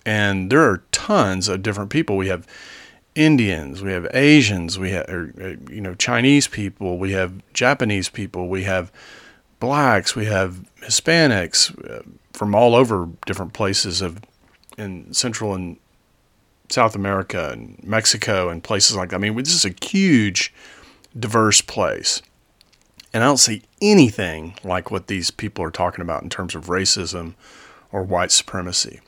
and 0.05 0.51
there 0.51 0.61
are 0.61 0.83
tons 0.91 1.47
of 1.47 1.61
different 1.61 1.89
people. 1.89 2.17
We 2.17 2.29
have 2.29 2.47
Indians, 3.15 3.81
we 3.81 3.91
have 3.91 4.07
Asians, 4.13 4.79
we 4.79 4.91
have 4.91 5.07
or, 5.09 5.33
uh, 5.41 5.71
you 5.71 5.81
know 5.81 5.93
Chinese 5.95 6.47
people, 6.47 6.97
we 6.97 7.11
have 7.11 7.41
Japanese 7.53 8.09
people, 8.09 8.47
we 8.47 8.63
have 8.63 8.91
blacks, 9.59 10.15
we 10.15 10.25
have 10.25 10.65
Hispanics 10.81 11.71
uh, 11.89 12.01
from 12.33 12.55
all 12.55 12.75
over 12.75 13.09
different 13.25 13.53
places 13.53 14.01
of 14.01 14.19
in 14.77 15.13
Central 15.13 15.53
and 15.53 15.77
South 16.69 16.95
America 16.95 17.51
and 17.51 17.79
Mexico 17.83 18.49
and 18.49 18.63
places 18.63 18.95
like 18.95 19.09
that. 19.09 19.17
I 19.17 19.19
mean, 19.19 19.35
this 19.35 19.53
is 19.53 19.65
a 19.65 19.85
huge, 19.85 20.53
diverse 21.17 21.61
place. 21.61 22.21
And 23.13 23.23
I 23.23 23.27
don't 23.27 23.37
see 23.37 23.61
anything 23.79 24.55
like 24.63 24.89
what 24.89 25.05
these 25.05 25.29
people 25.29 25.63
are 25.63 25.71
talking 25.71 26.01
about 26.01 26.23
in 26.23 26.29
terms 26.29 26.55
of 26.55 26.65
racism 26.65 27.35
or 27.91 28.01
white 28.01 28.31
supremacy. 28.31 29.01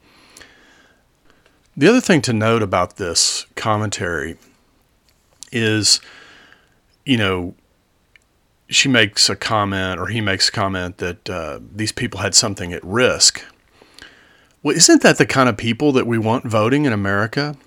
The 1.77 1.89
other 1.89 1.99
thing 1.99 2.21
to 2.21 2.33
note 2.33 2.63
about 2.63 2.95
this 2.95 3.45
commentary 3.55 4.37
is, 5.51 5.99
you 7.05 7.17
know, 7.17 7.53
she 8.69 8.87
makes 8.87 9.29
a 9.29 9.35
comment 9.35 9.99
or 9.99 10.07
he 10.07 10.21
makes 10.21 10.47
a 10.47 10.51
comment 10.53 10.99
that 10.99 11.29
uh, 11.29 11.59
these 11.73 11.91
people 11.91 12.21
had 12.21 12.33
something 12.33 12.71
at 12.71 12.83
risk. 12.83 13.43
Well, 14.63 14.75
isn't 14.75 15.03
that 15.03 15.17
the 15.17 15.25
kind 15.25 15.49
of 15.49 15.57
people 15.57 15.91
that 15.91 16.07
we 16.07 16.17
want 16.17 16.45
voting 16.45 16.85
in 16.85 16.93
America? 16.93 17.57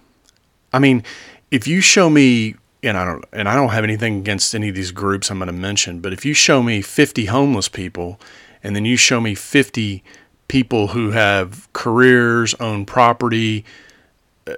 I 0.73 0.79
mean, 0.79 1.05
if 1.51 1.69
you 1.69 1.83
show 1.83 2.09
me, 2.09 2.57
and 2.83 2.97
I 2.97 3.05
don't, 3.05 3.25
and 3.33 3.47
I 3.47 3.55
don't 3.55 3.71
have 3.71 3.85
anything 3.85 4.19
against 4.19 4.55
any 4.55 4.71
of 4.71 4.75
these 4.75 4.91
groups 4.91 5.31
I'm 5.31 5.39
going 5.39 5.49
to 5.49 5.53
mention, 5.53 6.01
but 6.01 6.15
if 6.15 6.25
you 6.25 6.33
show 6.33 6.63
me 6.63 6.81
50 6.81 7.27
homeless 7.27 7.69
people, 7.69 8.19
and 8.65 8.75
then 8.75 8.87
you 8.87 8.97
show 8.97 9.21
me 9.21 9.35
50 9.35 10.03
people 10.49 10.89
who 10.89 11.11
have 11.11 11.71
careers, 11.75 12.55
own 12.55 12.87
property, 12.87 13.67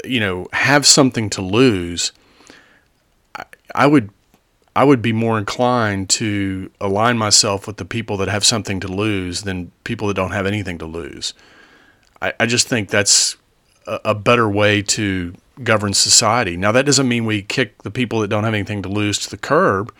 you 0.05 0.21
know, 0.21 0.47
have 0.53 0.87
something 0.87 1.31
to 1.31 1.43
lose, 1.43 2.13
I, 3.35 3.45
I 3.75 3.87
would 3.87 4.11
I 4.77 4.85
would 4.85 5.03
be 5.03 5.13
more 5.13 5.37
inclined 5.37 6.09
to 6.11 6.71
align 6.81 7.19
myself 7.19 7.67
with 7.67 7.77
the 7.77 7.85
people 7.85 8.17
that 8.19 8.29
have 8.29 8.45
something 8.45 8.79
to 8.81 8.89
lose 8.89 9.43
than 9.43 9.73
people 9.85 10.09
that 10.09 10.15
don't 10.15 10.31
have 10.31 10.47
anything 10.47 10.79
to 10.79 10.87
lose. 10.87 11.35
I, 12.23 12.33
I 12.39 12.47
just 12.47 12.69
think 12.69 12.89
that's 12.89 13.37
a, 13.87 14.01
a, 14.07 14.15
better 14.15 14.49
way 14.49 14.81
to 14.83 15.35
govern 15.65 15.93
society. 15.93 16.57
Now, 16.57 16.71
that 16.73 16.87
doesn't 16.87 17.09
mean 17.09 17.27
we 17.27 17.43
kick 17.43 17.83
the 17.83 17.91
people 17.91 18.21
that 18.21 18.29
don't 18.29 18.45
have 18.45 18.55
anything 18.55 18.83
to 18.83 18.89
lose 18.89 19.19
to 19.19 19.31
the 19.31 19.37
curb, 19.37 19.93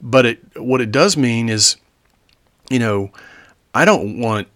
but 0.00 0.26
it 0.26 0.60
what 0.60 0.80
it 0.80 0.90
does 0.90 1.16
mean 1.16 1.48
is, 1.48 1.76
you 2.70 2.78
know, 2.78 3.10
I 3.74 3.84
don't 3.84 4.18
want 4.18 4.48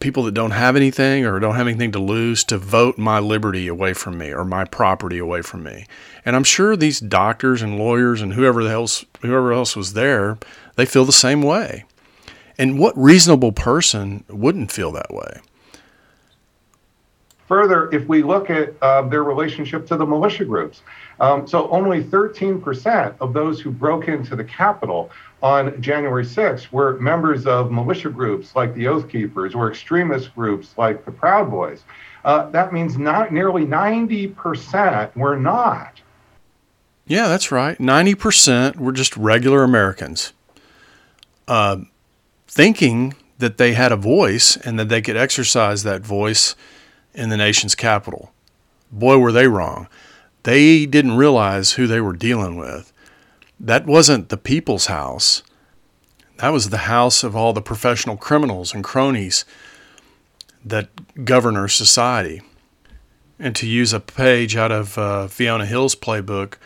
people 0.00 0.22
that 0.24 0.34
don't 0.34 0.52
have 0.52 0.76
anything 0.76 1.24
or 1.24 1.38
don't 1.38 1.54
have 1.54 1.66
anything 1.66 1.92
to 1.92 1.98
lose 1.98 2.44
to 2.44 2.58
vote 2.58 2.98
my 2.98 3.18
liberty 3.18 3.68
away 3.68 3.92
from 3.92 4.18
me 4.18 4.32
or 4.32 4.44
my 4.44 4.64
property 4.64 5.18
away 5.18 5.42
from 5.42 5.62
me. 5.62 5.86
And 6.24 6.36
I'm 6.36 6.44
sure 6.44 6.76
these 6.76 7.00
doctors 7.00 7.62
and 7.62 7.78
lawyers 7.78 8.22
and 8.22 8.34
whoever 8.34 8.60
else 8.62 9.04
whoever 9.20 9.52
else 9.52 9.76
was 9.76 9.92
there, 9.92 10.38
they 10.76 10.86
feel 10.86 11.04
the 11.04 11.12
same 11.12 11.42
way. 11.42 11.84
And 12.58 12.78
what 12.78 12.96
reasonable 12.96 13.52
person 13.52 14.24
wouldn't 14.28 14.70
feel 14.70 14.92
that 14.92 15.12
way? 15.12 15.40
Further, 17.46 17.90
if 17.92 18.06
we 18.08 18.22
look 18.22 18.48
at 18.48 18.74
uh, 18.80 19.02
their 19.02 19.22
relationship 19.22 19.86
to 19.88 19.96
the 19.96 20.06
militia 20.06 20.46
groups, 20.46 20.80
um, 21.20 21.46
so 21.46 21.68
only 21.68 22.02
13% 22.02 23.14
of 23.20 23.32
those 23.34 23.60
who 23.60 23.70
broke 23.70 24.08
into 24.08 24.34
the 24.34 24.44
Capitol 24.44 25.10
on 25.44 25.78
January 25.82 26.24
6th 26.24 26.72
were 26.72 26.98
members 27.00 27.46
of 27.46 27.70
militia 27.70 28.08
groups 28.08 28.56
like 28.56 28.74
the 28.74 28.88
Oath 28.88 29.10
Keepers 29.10 29.54
or 29.54 29.70
extremist 29.70 30.34
groups 30.34 30.72
like 30.78 31.04
the 31.04 31.12
Proud 31.12 31.50
Boys. 31.50 31.82
Uh, 32.24 32.48
that 32.50 32.72
means 32.72 32.96
not 32.96 33.30
nearly 33.30 33.66
90% 33.66 35.14
were 35.14 35.36
not. 35.36 36.00
Yeah, 37.06 37.28
that's 37.28 37.52
right. 37.52 37.76
90% 37.76 38.76
were 38.76 38.92
just 38.92 39.14
regular 39.18 39.62
Americans 39.62 40.32
uh, 41.46 41.76
thinking 42.48 43.12
that 43.36 43.58
they 43.58 43.74
had 43.74 43.92
a 43.92 43.96
voice 43.96 44.56
and 44.56 44.78
that 44.78 44.88
they 44.88 45.02
could 45.02 45.18
exercise 45.18 45.82
that 45.82 46.00
voice 46.00 46.56
in 47.12 47.28
the 47.28 47.36
nation's 47.36 47.74
capital. 47.74 48.32
Boy, 48.90 49.18
were 49.18 49.32
they 49.32 49.46
wrong. 49.46 49.88
They 50.44 50.86
didn't 50.86 51.18
realize 51.18 51.72
who 51.72 51.86
they 51.86 52.00
were 52.00 52.14
dealing 52.14 52.56
with. 52.56 52.93
That 53.64 53.86
wasn't 53.86 54.28
the 54.28 54.36
people's 54.36 54.86
house. 54.86 55.42
That 56.36 56.50
was 56.50 56.68
the 56.68 56.84
house 56.84 57.24
of 57.24 57.34
all 57.34 57.54
the 57.54 57.62
professional 57.62 58.18
criminals 58.18 58.74
and 58.74 58.84
cronies 58.84 59.46
that 60.62 61.24
govern 61.24 61.56
our 61.56 61.68
society. 61.68 62.42
And 63.38 63.56
to 63.56 63.66
use 63.66 63.94
a 63.94 64.00
page 64.00 64.54
out 64.54 64.70
of 64.70 64.98
uh, 64.98 65.28
Fiona 65.28 65.64
Hill's 65.64 65.94
playbook, 65.94 66.56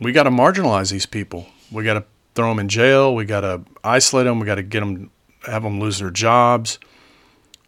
we 0.00 0.10
got 0.10 0.24
to 0.24 0.30
marginalize 0.30 0.90
these 0.90 1.06
people. 1.06 1.46
We 1.70 1.84
got 1.84 1.94
to 1.94 2.04
throw 2.34 2.48
them 2.48 2.58
in 2.58 2.68
jail. 2.68 3.14
We 3.14 3.24
got 3.24 3.42
to 3.42 3.62
isolate 3.84 4.26
them. 4.26 4.40
We 4.40 4.46
got 4.46 4.56
to 4.56 4.64
get 4.64 4.80
them, 4.80 5.12
have 5.46 5.62
them 5.62 5.78
lose 5.78 6.00
their 6.00 6.10
jobs. 6.10 6.80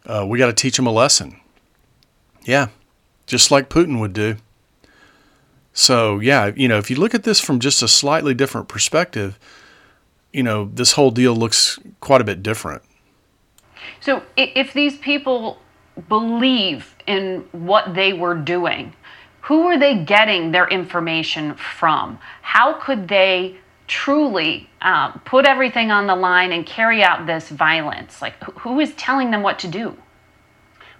Uh, 0.05 0.25
we 0.27 0.37
got 0.37 0.47
to 0.47 0.53
teach 0.53 0.75
them 0.75 0.85
a 0.85 0.91
lesson. 0.91 1.39
Yeah, 2.43 2.67
just 3.25 3.51
like 3.51 3.69
Putin 3.69 4.01
would 4.01 4.11
do. 4.11 4.35
So, 5.77 6.21
yeah, 6.21 6.53
you 6.55 6.69
know, 6.69 6.77
if 6.77 6.89
you 6.89 6.95
look 6.95 7.13
at 7.13 7.23
this 7.23 7.41
from 7.41 7.59
just 7.59 7.83
a 7.83 7.89
slightly 7.89 8.33
different 8.33 8.69
perspective, 8.69 9.37
you 10.31 10.41
know, 10.41 10.71
this 10.73 10.93
whole 10.93 11.11
deal 11.11 11.35
looks 11.35 11.77
quite 11.99 12.21
a 12.21 12.23
bit 12.23 12.41
different. 12.41 12.81
So, 13.99 14.23
if 14.37 14.71
these 14.71 14.97
people 14.97 15.59
believe 16.07 16.95
in 17.07 17.43
what 17.51 17.93
they 17.93 18.13
were 18.13 18.35
doing, 18.35 18.93
who 19.41 19.65
were 19.65 19.77
they 19.77 19.97
getting 19.97 20.53
their 20.53 20.67
information 20.69 21.55
from? 21.55 22.19
How 22.41 22.79
could 22.79 23.09
they 23.09 23.57
truly 23.87 24.69
uh, 24.81 25.11
put 25.25 25.45
everything 25.45 25.91
on 25.91 26.07
the 26.07 26.15
line 26.15 26.53
and 26.53 26.65
carry 26.65 27.03
out 27.03 27.27
this 27.27 27.49
violence? 27.49 28.21
Like, 28.21 28.41
who 28.59 28.79
is 28.79 28.93
telling 28.95 29.29
them 29.29 29.43
what 29.43 29.59
to 29.59 29.67
do? 29.67 29.97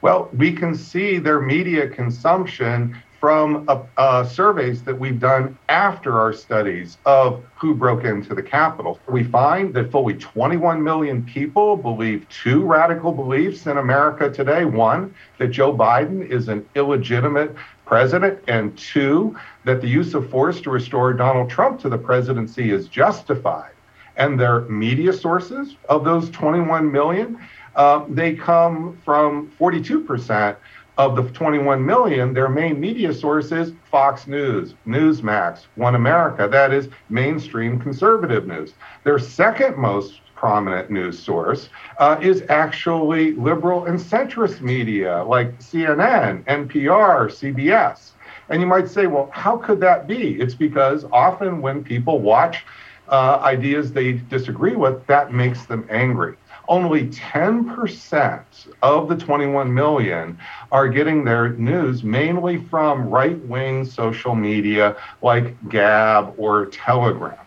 Well, 0.01 0.29
we 0.33 0.51
can 0.51 0.75
see 0.75 1.17
their 1.17 1.39
media 1.39 1.87
consumption 1.87 3.01
from 3.19 3.65
uh, 3.67 3.81
uh, 3.97 4.23
surveys 4.23 4.83
that 4.83 4.97
we've 4.97 5.19
done 5.19 5.57
after 5.69 6.19
our 6.19 6.33
studies 6.33 6.97
of 7.05 7.43
who 7.55 7.73
broke 7.73 8.03
into 8.03 8.35
the 8.35 8.43
Capitol. 8.43 8.99
We 9.07 9.23
find 9.23 9.73
that 9.73 9.91
fully 9.91 10.15
21 10.15 10.83
million 10.83 11.23
people 11.23 11.77
believe 11.77 12.27
two 12.29 12.63
radical 12.63 13.11
beliefs 13.11 13.65
in 13.65 13.77
America 13.77 14.29
today. 14.29 14.65
One, 14.65 15.13
that 15.37 15.47
Joe 15.47 15.75
Biden 15.75 16.27
is 16.27 16.47
an 16.47 16.65
illegitimate 16.75 17.55
president, 17.85 18.39
and 18.47 18.77
two, 18.77 19.37
that 19.63 19.81
the 19.81 19.87
use 19.87 20.13
of 20.13 20.29
force 20.29 20.59
to 20.61 20.69
restore 20.69 21.13
Donald 21.13 21.49
Trump 21.49 21.79
to 21.81 21.89
the 21.89 21.97
presidency 21.97 22.71
is 22.71 22.87
justified. 22.87 23.71
And 24.17 24.39
their 24.39 24.61
media 24.61 25.13
sources 25.13 25.75
of 25.89 26.03
those 26.03 26.29
21 26.29 26.91
million 26.91 27.39
uh, 27.75 28.05
they 28.09 28.33
come 28.33 28.97
from 29.03 29.51
42% 29.59 30.55
of 30.97 31.15
the 31.15 31.23
21 31.31 31.85
million. 31.85 32.33
Their 32.33 32.49
main 32.49 32.79
media 32.79 33.13
source 33.13 33.51
is 33.51 33.73
Fox 33.91 34.27
News, 34.27 34.75
Newsmax, 34.87 35.65
One 35.75 35.95
America. 35.95 36.47
That 36.49 36.73
is 36.73 36.89
mainstream 37.09 37.79
conservative 37.79 38.47
news. 38.47 38.73
Their 39.03 39.19
second 39.19 39.77
most 39.77 40.21
prominent 40.35 40.89
news 40.91 41.17
source 41.17 41.69
uh, 41.97 42.17
is 42.21 42.43
actually 42.49 43.33
liberal 43.33 43.85
and 43.85 43.99
centrist 43.99 44.61
media 44.61 45.23
like 45.23 45.57
CNN, 45.59 46.43
NPR, 46.45 47.29
CBS. 47.29 48.11
And 48.49 48.61
you 48.61 48.67
might 48.67 48.87
say, 48.87 49.07
well, 49.07 49.29
how 49.33 49.57
could 49.57 49.79
that 49.79 50.07
be? 50.07 50.39
It's 50.39 50.53
because 50.53 51.05
often 51.11 51.61
when 51.61 51.83
people 51.83 52.19
watch 52.19 52.63
uh, 53.09 53.39
ideas 53.41 53.91
they 53.91 54.13
disagree 54.13 54.75
with, 54.75 55.05
that 55.07 55.33
makes 55.33 55.65
them 55.65 55.85
angry 55.89 56.35
only 56.67 57.07
10% 57.09 58.43
of 58.81 59.07
the 59.07 59.15
21 59.15 59.73
million 59.73 60.37
are 60.71 60.87
getting 60.87 61.23
their 61.23 61.49
news 61.49 62.03
mainly 62.03 62.63
from 62.65 63.09
right 63.09 63.39
wing 63.45 63.85
social 63.85 64.35
media 64.35 64.95
like 65.21 65.55
Gab 65.69 66.33
or 66.37 66.67
Telegram. 66.67 67.37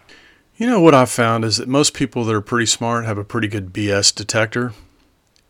You 0.57 0.66
know 0.66 0.81
what 0.81 0.94
I've 0.94 1.11
found 1.11 1.44
is 1.44 1.59
that 1.59 1.68
most 1.68 1.94
people 1.94 2.24
that 2.24 2.35
are 2.35 2.40
pretty 2.40 2.66
smart 2.66 3.04
have 3.04 3.18
a 3.18 3.24
pretty 3.24 3.46
good 3.48 3.72
BS 3.72 4.14
detector. 4.14 4.72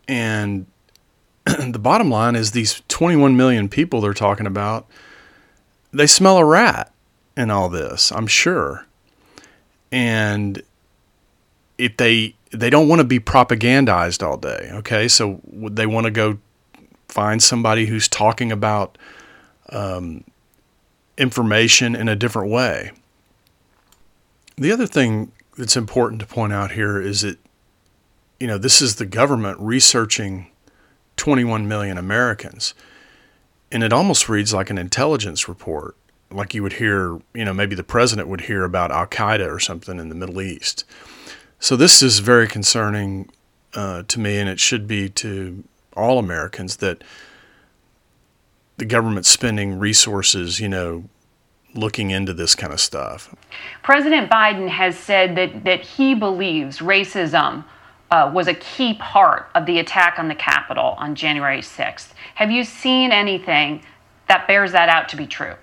And 0.06 0.66
the 1.44 1.78
bottom 1.78 2.10
line 2.10 2.36
is 2.36 2.50
these 2.50 2.82
21 2.88 3.36
million 3.36 3.68
people 3.68 4.00
they're 4.00 4.12
talking 4.12 4.46
about, 4.46 4.86
they 5.92 6.06
smell 6.06 6.36
a 6.36 6.44
rat 6.44 6.92
in 7.36 7.50
all 7.50 7.68
this, 7.68 8.12
I'm 8.12 8.26
sure. 8.26 8.86
And 9.90 10.62
if 11.78 11.96
they 11.96 12.34
they 12.50 12.70
don't 12.70 12.88
want 12.88 13.00
to 13.00 13.04
be 13.04 13.20
propagandized 13.20 14.26
all 14.26 14.36
day. 14.36 14.70
Okay, 14.72 15.08
so 15.08 15.40
they 15.52 15.86
want 15.86 16.04
to 16.04 16.10
go 16.10 16.38
find 17.08 17.42
somebody 17.42 17.86
who's 17.86 18.08
talking 18.08 18.52
about 18.52 18.98
um, 19.70 20.24
information 21.16 21.94
in 21.94 22.08
a 22.08 22.16
different 22.16 22.50
way. 22.50 22.92
The 24.56 24.72
other 24.72 24.86
thing 24.86 25.32
that's 25.56 25.76
important 25.76 26.20
to 26.20 26.26
point 26.26 26.52
out 26.52 26.72
here 26.72 27.00
is 27.00 27.22
that 27.22 27.38
you 28.40 28.46
know 28.46 28.58
this 28.58 28.80
is 28.80 28.96
the 28.96 29.06
government 29.06 29.58
researching 29.60 30.48
21 31.16 31.68
million 31.68 31.98
Americans, 31.98 32.74
and 33.70 33.82
it 33.82 33.92
almost 33.92 34.28
reads 34.28 34.54
like 34.54 34.70
an 34.70 34.78
intelligence 34.78 35.48
report, 35.48 35.96
like 36.30 36.54
you 36.54 36.62
would 36.62 36.74
hear, 36.74 37.18
you 37.34 37.44
know, 37.44 37.52
maybe 37.52 37.74
the 37.74 37.82
president 37.84 38.28
would 38.28 38.42
hear 38.42 38.64
about 38.64 38.90
Al 38.90 39.06
Qaeda 39.06 39.52
or 39.52 39.58
something 39.58 39.98
in 39.98 40.08
the 40.08 40.14
Middle 40.14 40.40
East. 40.40 40.84
So 41.60 41.76
this 41.76 42.02
is 42.02 42.20
very 42.20 42.46
concerning 42.46 43.30
uh, 43.74 44.04
to 44.08 44.20
me, 44.20 44.38
and 44.38 44.48
it 44.48 44.60
should 44.60 44.86
be 44.86 45.08
to 45.10 45.64
all 45.96 46.18
Americans 46.18 46.76
that 46.76 47.02
the 48.76 48.84
government's 48.84 49.28
spending 49.28 49.78
resources, 49.78 50.60
you 50.60 50.68
know, 50.68 51.04
looking 51.74 52.10
into 52.10 52.32
this 52.32 52.54
kind 52.54 52.72
of 52.72 52.80
stuff. 52.80 53.34
President 53.82 54.30
Biden 54.30 54.68
has 54.68 54.96
said 54.96 55.36
that, 55.36 55.64
that 55.64 55.80
he 55.80 56.14
believes 56.14 56.78
racism 56.78 57.64
uh, 58.10 58.30
was 58.32 58.46
a 58.46 58.54
key 58.54 58.94
part 58.94 59.50
of 59.54 59.66
the 59.66 59.78
attack 59.80 60.18
on 60.18 60.28
the 60.28 60.34
Capitol 60.34 60.94
on 60.98 61.14
January 61.14 61.60
6th. 61.60 62.12
Have 62.36 62.50
you 62.50 62.64
seen 62.64 63.12
anything 63.12 63.82
that 64.28 64.46
bears 64.46 64.72
that 64.72 64.88
out 64.88 65.08
to 65.10 65.16
be 65.16 65.26
true? 65.26 65.54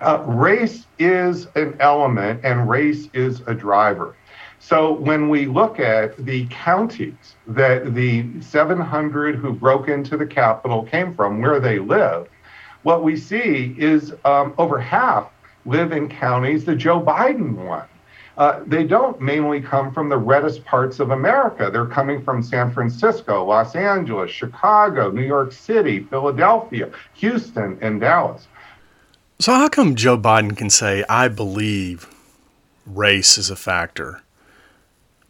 Uh, 0.00 0.22
race 0.26 0.86
is 0.98 1.48
an 1.56 1.76
element 1.80 2.40
and 2.44 2.68
race 2.68 3.08
is 3.12 3.42
a 3.46 3.54
driver. 3.54 4.14
So 4.60 4.92
when 4.92 5.30
we 5.30 5.46
look 5.46 5.80
at 5.80 6.16
the 6.18 6.46
counties 6.50 7.34
that 7.46 7.94
the 7.94 8.40
700 8.42 9.36
who 9.36 9.54
broke 9.54 9.88
into 9.88 10.18
the 10.18 10.26
Capitol 10.26 10.84
came 10.84 11.14
from, 11.14 11.40
where 11.40 11.58
they 11.58 11.78
live, 11.78 12.28
what 12.82 13.02
we 13.02 13.16
see 13.16 13.74
is 13.78 14.14
um, 14.24 14.54
over 14.58 14.78
half 14.78 15.30
live 15.64 15.92
in 15.92 16.08
counties 16.08 16.66
that 16.66 16.76
Joe 16.76 17.00
Biden 17.00 17.54
won. 17.54 17.86
Uh, 18.36 18.60
they 18.66 18.84
don't 18.84 19.20
mainly 19.20 19.60
come 19.60 19.92
from 19.92 20.08
the 20.08 20.16
reddest 20.16 20.64
parts 20.64 21.00
of 21.00 21.10
America. 21.10 21.70
They're 21.72 21.86
coming 21.86 22.22
from 22.22 22.42
San 22.42 22.72
Francisco, 22.72 23.44
Los 23.44 23.74
Angeles, 23.74 24.30
Chicago, 24.30 25.10
New 25.10 25.26
York 25.26 25.52
City, 25.52 26.00
Philadelphia, 26.04 26.90
Houston, 27.14 27.78
and 27.80 28.00
Dallas. 28.00 28.46
So, 29.38 29.52
how 29.54 29.68
come 29.68 29.94
Joe 29.94 30.18
Biden 30.18 30.56
can 30.56 30.70
say, 30.70 31.04
I 31.08 31.28
believe 31.28 32.08
race 32.86 33.36
is 33.36 33.50
a 33.50 33.56
factor? 33.56 34.22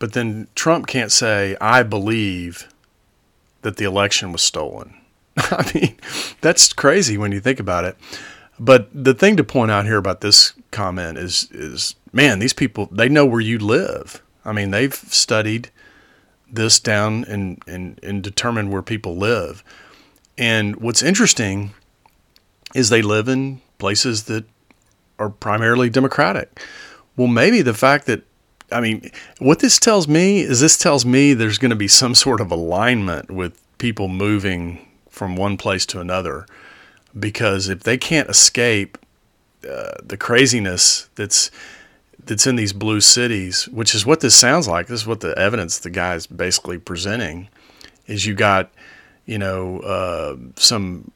But 0.00 0.14
then 0.14 0.48
Trump 0.56 0.88
can't 0.88 1.12
say, 1.12 1.56
I 1.60 1.84
believe 1.84 2.66
that 3.62 3.76
the 3.76 3.84
election 3.84 4.32
was 4.32 4.42
stolen. 4.42 4.94
I 5.36 5.70
mean, 5.74 5.96
that's 6.40 6.72
crazy 6.72 7.16
when 7.16 7.30
you 7.30 7.38
think 7.38 7.60
about 7.60 7.84
it. 7.84 7.96
But 8.58 8.88
the 8.92 9.14
thing 9.14 9.36
to 9.36 9.44
point 9.44 9.70
out 9.70 9.84
here 9.84 9.98
about 9.98 10.22
this 10.22 10.54
comment 10.70 11.18
is 11.18 11.48
is 11.52 11.94
man, 12.12 12.40
these 12.40 12.52
people 12.52 12.88
they 12.90 13.08
know 13.08 13.24
where 13.24 13.40
you 13.40 13.58
live. 13.58 14.22
I 14.44 14.52
mean, 14.52 14.70
they've 14.70 14.94
studied 14.94 15.70
this 16.50 16.80
down 16.80 17.24
and 17.24 17.62
and, 17.66 18.00
and 18.02 18.22
determined 18.22 18.72
where 18.72 18.82
people 18.82 19.16
live. 19.16 19.62
And 20.36 20.76
what's 20.76 21.02
interesting 21.02 21.72
is 22.74 22.88
they 22.88 23.02
live 23.02 23.28
in 23.28 23.60
places 23.78 24.24
that 24.24 24.44
are 25.18 25.28
primarily 25.28 25.90
democratic. 25.90 26.60
Well, 27.16 27.28
maybe 27.28 27.60
the 27.60 27.74
fact 27.74 28.06
that 28.06 28.24
I 28.72 28.80
mean, 28.80 29.10
what 29.38 29.58
this 29.58 29.78
tells 29.78 30.06
me 30.06 30.40
is 30.40 30.60
this 30.60 30.78
tells 30.78 31.04
me 31.04 31.34
there's 31.34 31.58
going 31.58 31.70
to 31.70 31.76
be 31.76 31.88
some 31.88 32.14
sort 32.14 32.40
of 32.40 32.50
alignment 32.50 33.30
with 33.30 33.60
people 33.78 34.08
moving 34.08 34.86
from 35.08 35.36
one 35.36 35.56
place 35.56 35.84
to 35.86 36.00
another 36.00 36.46
because 37.18 37.68
if 37.68 37.82
they 37.82 37.98
can't 37.98 38.28
escape 38.28 38.96
uh, 39.68 39.92
the 40.02 40.16
craziness 40.16 41.08
that's 41.16 41.50
that's 42.24 42.46
in 42.46 42.56
these 42.56 42.72
blue 42.72 43.00
cities, 43.00 43.68
which 43.68 43.94
is 43.94 44.06
what 44.06 44.20
this 44.20 44.34
sounds 44.34 44.68
like. 44.68 44.86
This 44.86 45.00
is 45.00 45.06
what 45.06 45.20
the 45.20 45.36
evidence 45.38 45.78
the 45.78 45.90
guy 45.90 46.14
is 46.14 46.26
basically 46.26 46.78
presenting. 46.78 47.48
Is 48.06 48.26
you 48.26 48.34
got, 48.34 48.70
you 49.26 49.38
know, 49.38 49.80
uh, 49.80 50.36
some 50.56 51.10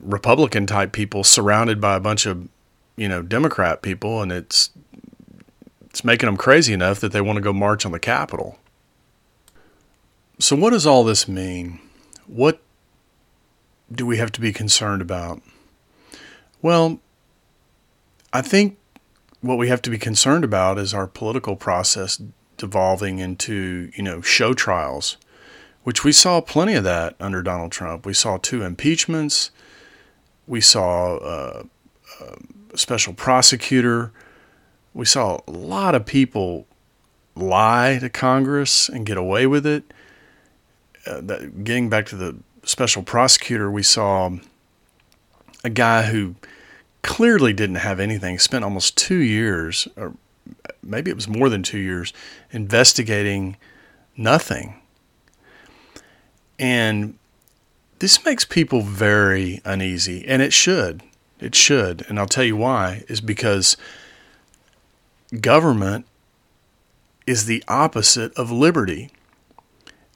Republican 0.00 0.66
type 0.66 0.92
people 0.92 1.24
surrounded 1.24 1.80
by 1.80 1.96
a 1.96 2.00
bunch 2.00 2.26
of, 2.26 2.48
you 2.96 3.08
know, 3.08 3.22
Democrat 3.22 3.82
people, 3.82 4.22
and 4.22 4.32
it's 4.32 4.70
it's 5.98 6.04
making 6.04 6.28
them 6.28 6.36
crazy 6.36 6.72
enough 6.72 7.00
that 7.00 7.10
they 7.10 7.20
want 7.20 7.38
to 7.38 7.40
go 7.40 7.52
march 7.52 7.84
on 7.84 7.90
the 7.90 7.98
Capitol. 7.98 8.56
So, 10.38 10.54
what 10.54 10.70
does 10.70 10.86
all 10.86 11.02
this 11.02 11.26
mean? 11.26 11.80
What 12.28 12.62
do 13.90 14.06
we 14.06 14.18
have 14.18 14.30
to 14.32 14.40
be 14.40 14.52
concerned 14.52 15.02
about? 15.02 15.42
Well, 16.62 17.00
I 18.32 18.42
think 18.42 18.78
what 19.40 19.58
we 19.58 19.66
have 19.70 19.82
to 19.82 19.90
be 19.90 19.98
concerned 19.98 20.44
about 20.44 20.78
is 20.78 20.94
our 20.94 21.08
political 21.08 21.56
process 21.56 22.22
devolving 22.56 23.18
into, 23.18 23.90
you 23.92 24.04
know, 24.04 24.20
show 24.20 24.54
trials, 24.54 25.16
which 25.82 26.04
we 26.04 26.12
saw 26.12 26.40
plenty 26.40 26.74
of 26.74 26.84
that 26.84 27.16
under 27.18 27.42
Donald 27.42 27.72
Trump. 27.72 28.06
We 28.06 28.14
saw 28.14 28.36
two 28.36 28.62
impeachments. 28.62 29.50
We 30.46 30.60
saw 30.60 31.16
uh, 31.16 31.62
a 32.20 32.78
special 32.78 33.14
prosecutor 33.14 34.12
we 34.98 35.04
saw 35.04 35.38
a 35.46 35.52
lot 35.52 35.94
of 35.94 36.04
people 36.04 36.66
lie 37.36 37.98
to 38.00 38.08
Congress 38.08 38.88
and 38.88 39.06
get 39.06 39.16
away 39.16 39.46
with 39.46 39.64
it. 39.64 39.84
Uh, 41.06 41.20
that, 41.20 41.62
getting 41.62 41.88
back 41.88 42.04
to 42.06 42.16
the 42.16 42.36
special 42.64 43.04
prosecutor, 43.04 43.70
we 43.70 43.84
saw 43.84 44.28
a 45.62 45.70
guy 45.70 46.02
who 46.02 46.34
clearly 47.02 47.52
didn't 47.52 47.76
have 47.76 48.00
anything, 48.00 48.40
spent 48.40 48.64
almost 48.64 48.96
two 48.96 49.18
years, 49.18 49.86
or 49.96 50.14
maybe 50.82 51.12
it 51.12 51.14
was 51.14 51.28
more 51.28 51.48
than 51.48 51.62
two 51.62 51.78
years, 51.78 52.12
investigating 52.50 53.56
nothing. 54.16 54.80
And 56.58 57.16
this 58.00 58.24
makes 58.24 58.44
people 58.44 58.80
very 58.82 59.60
uneasy, 59.64 60.26
and 60.26 60.42
it 60.42 60.52
should. 60.52 61.04
It 61.38 61.54
should. 61.54 62.04
And 62.08 62.18
I'll 62.18 62.26
tell 62.26 62.42
you 62.42 62.56
why, 62.56 63.04
is 63.06 63.20
because 63.20 63.76
government 65.40 66.06
is 67.26 67.46
the 67.46 67.62
opposite 67.68 68.32
of 68.34 68.50
liberty. 68.50 69.10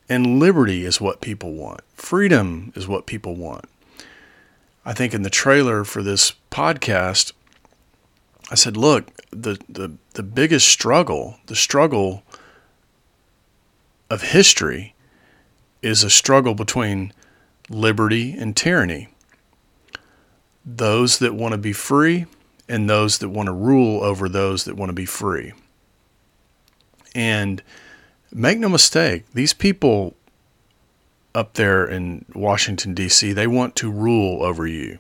And 0.08 0.38
liberty 0.38 0.84
is 0.84 1.00
what 1.00 1.20
people 1.20 1.52
want. 1.52 1.80
Freedom 1.94 2.72
is 2.74 2.88
what 2.88 3.06
people 3.06 3.34
want. 3.36 3.66
I 4.84 4.92
think 4.92 5.14
in 5.14 5.22
the 5.22 5.30
trailer 5.30 5.84
for 5.84 6.02
this 6.02 6.32
podcast, 6.50 7.32
I 8.50 8.56
said, 8.56 8.76
look, 8.76 9.10
the, 9.30 9.58
the, 9.68 9.92
the 10.14 10.22
biggest 10.22 10.68
struggle, 10.68 11.38
the 11.46 11.56
struggle 11.56 12.22
of 14.10 14.22
history, 14.22 14.94
is 15.82 16.02
a 16.02 16.10
struggle 16.10 16.54
between 16.54 17.12
liberty 17.68 18.32
and 18.32 18.56
tyranny. 18.56 19.08
Those 20.64 21.18
that 21.20 21.34
want 21.34 21.52
to 21.52 21.58
be 21.58 21.72
free 21.72 22.26
and 22.68 22.88
those 22.88 23.18
that 23.18 23.28
want 23.28 23.46
to 23.46 23.52
rule 23.52 24.02
over 24.02 24.28
those 24.28 24.64
that 24.64 24.76
want 24.76 24.88
to 24.90 24.94
be 24.94 25.06
free. 25.06 25.52
And 27.14 27.62
make 28.32 28.58
no 28.58 28.68
mistake, 28.68 29.24
these 29.34 29.52
people 29.52 30.14
up 31.34 31.54
there 31.54 31.86
in 31.86 32.24
Washington, 32.34 32.94
D.C., 32.94 33.32
they 33.32 33.46
want 33.46 33.76
to 33.76 33.90
rule 33.90 34.42
over 34.42 34.66
you. 34.66 34.98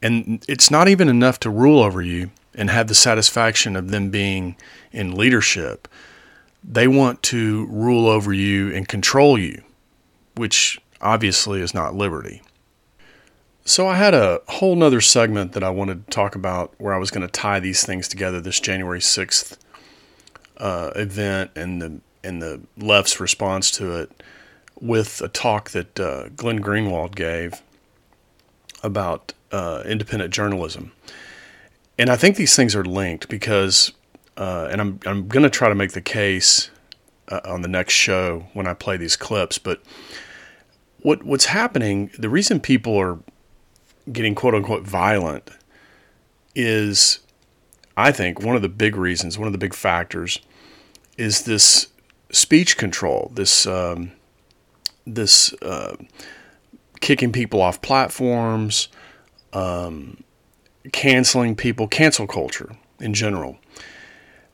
And 0.00 0.44
it's 0.48 0.70
not 0.70 0.88
even 0.88 1.08
enough 1.08 1.40
to 1.40 1.50
rule 1.50 1.82
over 1.82 2.00
you 2.00 2.30
and 2.54 2.70
have 2.70 2.88
the 2.88 2.94
satisfaction 2.94 3.76
of 3.76 3.90
them 3.90 4.10
being 4.10 4.56
in 4.92 5.14
leadership. 5.14 5.88
They 6.62 6.88
want 6.88 7.22
to 7.24 7.66
rule 7.66 8.06
over 8.06 8.32
you 8.32 8.72
and 8.74 8.88
control 8.88 9.38
you, 9.38 9.62
which 10.36 10.80
obviously 11.00 11.60
is 11.60 11.74
not 11.74 11.94
liberty. 11.94 12.42
So 13.68 13.86
I 13.86 13.96
had 13.96 14.14
a 14.14 14.40
whole 14.48 14.76
nother 14.76 15.02
segment 15.02 15.52
that 15.52 15.62
I 15.62 15.68
wanted 15.68 16.06
to 16.06 16.10
talk 16.10 16.34
about 16.34 16.72
where 16.78 16.94
I 16.94 16.96
was 16.96 17.10
going 17.10 17.26
to 17.26 17.30
tie 17.30 17.60
these 17.60 17.84
things 17.84 18.08
together. 18.08 18.40
This 18.40 18.60
January 18.60 19.02
sixth 19.02 19.62
uh, 20.56 20.92
event 20.96 21.50
and 21.54 21.82
the 21.82 22.00
and 22.24 22.40
the 22.40 22.62
left's 22.78 23.20
response 23.20 23.70
to 23.72 23.94
it 23.96 24.22
with 24.80 25.20
a 25.20 25.28
talk 25.28 25.68
that 25.72 26.00
uh, 26.00 26.30
Glenn 26.30 26.60
Greenwald 26.62 27.14
gave 27.14 27.62
about 28.82 29.34
uh, 29.52 29.82
independent 29.84 30.32
journalism. 30.32 30.92
And 31.98 32.08
I 32.08 32.16
think 32.16 32.36
these 32.36 32.56
things 32.56 32.74
are 32.74 32.84
linked 32.86 33.28
because, 33.28 33.92
uh, 34.38 34.68
and 34.70 34.80
I'm 34.80 35.00
I'm 35.04 35.28
going 35.28 35.42
to 35.42 35.50
try 35.50 35.68
to 35.68 35.74
make 35.74 35.92
the 35.92 36.00
case 36.00 36.70
uh, 37.28 37.40
on 37.44 37.60
the 37.60 37.68
next 37.68 37.92
show 37.92 38.46
when 38.54 38.66
I 38.66 38.72
play 38.72 38.96
these 38.96 39.14
clips, 39.14 39.58
but 39.58 39.82
what 41.02 41.22
what's 41.22 41.44
happening? 41.44 42.10
The 42.18 42.30
reason 42.30 42.60
people 42.60 42.96
are 42.96 43.18
getting 44.12 44.34
quote 44.34 44.54
unquote 44.54 44.82
violent 44.82 45.50
is, 46.54 47.20
I 47.96 48.12
think, 48.12 48.40
one 48.42 48.56
of 48.56 48.62
the 48.62 48.68
big 48.68 48.96
reasons, 48.96 49.38
one 49.38 49.46
of 49.46 49.52
the 49.52 49.58
big 49.58 49.74
factors 49.74 50.40
is 51.16 51.42
this 51.42 51.88
speech 52.30 52.76
control, 52.76 53.30
this 53.34 53.66
um, 53.66 54.12
this 55.06 55.52
uh, 55.62 55.96
kicking 57.00 57.32
people 57.32 57.62
off 57.62 57.80
platforms, 57.80 58.88
um, 59.52 60.22
canceling 60.92 61.56
people, 61.56 61.88
cancel 61.88 62.26
culture 62.26 62.76
in 63.00 63.14
general. 63.14 63.58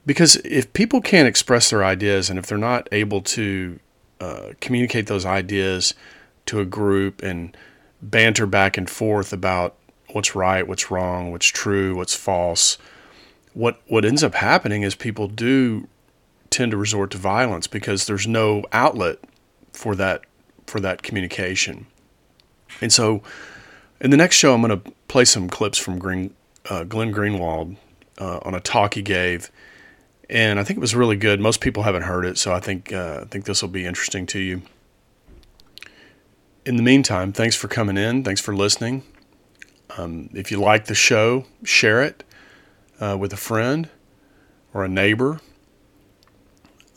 Because 0.07 0.37
if 0.45 0.71
people 0.75 1.01
can't 1.01 1.27
express 1.27 1.71
their 1.71 1.83
ideas 1.83 2.29
and 2.29 2.39
if 2.39 2.47
they're 2.47 2.59
not 2.59 2.89
able 2.93 3.23
to 3.23 3.81
uh, 4.21 4.51
communicate 4.61 5.07
those 5.07 5.25
ideas 5.25 5.95
to 6.47 6.61
a 6.61 6.65
group 6.65 7.23
and 7.23 7.57
banter 8.11 8.47
back 8.47 8.77
and 8.77 8.89
forth 8.89 9.33
about 9.33 9.77
what's 10.13 10.35
right, 10.35 10.67
what's 10.67 10.91
wrong, 10.91 11.33
what's 11.33 11.47
true, 11.47 11.97
what's 11.97 12.15
false, 12.15 12.79
what 13.53 13.81
what 13.87 14.05
ends 14.05 14.23
up 14.23 14.35
happening 14.35 14.83
is 14.83 14.95
people 14.95 15.29
do 15.29 15.89
tend 16.51 16.71
to 16.71 16.77
resort 16.77 17.11
to 17.13 17.19
violence 17.19 17.67
because 17.67 18.07
there's 18.07 18.27
no 18.27 18.65
outlet 18.73 19.19
for 19.73 19.95
that 19.95 20.23
for 20.67 20.81
that 20.81 21.03
communication. 21.03 21.87
And 22.81 22.93
so, 22.93 23.23
in 24.01 24.11
the 24.11 24.17
next 24.17 24.37
show, 24.37 24.55
I'm 24.55 24.63
going 24.63 24.81
to 24.81 24.93
play 25.09 25.25
some 25.25 25.49
clips 25.49 25.79
from 25.79 25.99
Green, 25.99 26.35
uh, 26.69 26.85
Glenn 26.85 27.13
Greenwald 27.13 27.77
uh, 28.19 28.41
on 28.43 28.55
a 28.55 28.61
talk 28.61 28.95
he 28.95 29.03
gave, 29.03 29.51
and 30.29 30.59
I 30.59 30.65
think 30.65 30.79
it 30.79 30.81
was 30.81 30.95
really 30.95 31.17
good. 31.17 31.41
Most 31.41 31.61
people 31.61 31.85
haven't 31.85 32.03
heard 32.03 32.25
it, 32.25 32.39
so 32.39 32.53
I 32.53 32.61
think 32.61 32.93
uh, 32.93 33.21
I 33.23 33.25
think 33.27 33.45
this 33.45 33.63
will 33.63 33.69
be 33.69 33.87
interesting 33.87 34.27
to 34.27 34.39
you. 34.39 34.63
In 36.67 36.77
the 36.77 36.83
meantime, 36.83 37.31
thanks 37.33 37.55
for 37.55 37.69
coming 37.69 37.99
in. 37.99 38.25
Thanks 38.25 38.41
for 38.41 38.57
listening. 38.57 39.03
Um, 39.99 40.31
if 40.33 40.51
you 40.51 40.59
like 40.59 40.87
the 40.87 40.95
show, 40.95 41.45
share 41.63 42.03
it 42.03 42.25
uh, 42.99 43.19
with 43.21 43.35
a 43.35 43.37
friend 43.37 43.91
or 44.73 44.83
a 44.83 44.89
neighbor, 44.89 45.41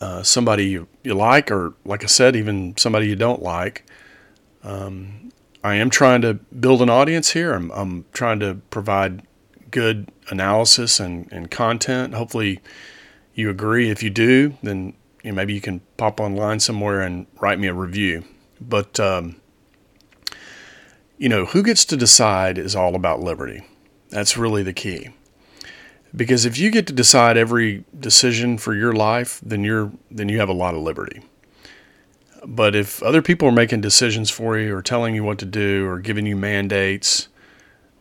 uh, 0.00 0.22
somebody 0.22 0.66
you, 0.66 0.88
you 1.02 1.12
like, 1.12 1.50
or 1.50 1.74
like 1.84 2.02
I 2.02 2.06
said, 2.06 2.34
even 2.34 2.78
somebody 2.78 3.08
you 3.08 3.16
don't 3.16 3.42
like. 3.42 3.84
Um, 4.64 5.32
I 5.62 5.74
am 5.74 5.90
trying 5.90 6.22
to 6.22 6.34
build 6.34 6.80
an 6.80 6.88
audience 6.88 7.32
here. 7.32 7.52
I'm, 7.52 7.70
I'm 7.72 8.06
trying 8.14 8.40
to 8.40 8.62
provide 8.70 9.22
good 9.70 10.10
analysis 10.30 10.98
and, 10.98 11.30
and 11.30 11.50
content. 11.50 12.14
Hopefully, 12.14 12.60
you 13.34 13.50
agree. 13.50 13.90
If 13.90 14.02
you 14.02 14.08
do, 14.08 14.56
then 14.62 14.94
you 15.22 15.32
know, 15.32 15.36
maybe 15.36 15.52
you 15.52 15.60
can 15.60 15.82
pop 15.98 16.20
online 16.20 16.58
somewhere 16.58 17.02
and 17.02 17.26
write 17.38 17.58
me 17.58 17.68
a 17.68 17.74
review. 17.74 18.24
But, 18.60 18.98
um, 18.98 19.36
you 21.18 21.28
know, 21.28 21.46
who 21.46 21.62
gets 21.62 21.84
to 21.86 21.96
decide 21.96 22.56
is 22.58 22.74
all 22.74 22.94
about 22.94 23.20
liberty. 23.20 23.62
That's 24.08 24.36
really 24.36 24.62
the 24.62 24.72
key. 24.72 25.10
Because 26.16 26.46
if 26.46 26.56
you 26.56 26.70
get 26.70 26.86
to 26.86 26.92
decide 26.92 27.36
every 27.36 27.84
decision 27.98 28.56
for 28.56 28.74
your 28.74 28.94
life, 28.94 29.40
then 29.44 29.62
you're 29.62 29.92
then 30.10 30.28
you 30.30 30.38
have 30.38 30.48
a 30.48 30.54
lot 30.54 30.74
of 30.74 30.80
liberty. 30.80 31.20
But 32.46 32.74
if 32.74 33.02
other 33.02 33.20
people 33.20 33.48
are 33.48 33.52
making 33.52 33.82
decisions 33.82 34.30
for 34.30 34.56
you 34.56 34.74
or 34.74 34.80
telling 34.80 35.14
you 35.14 35.24
what 35.24 35.38
to 35.38 35.44
do 35.44 35.86
or 35.86 35.98
giving 35.98 36.24
you 36.24 36.36
mandates, 36.36 37.28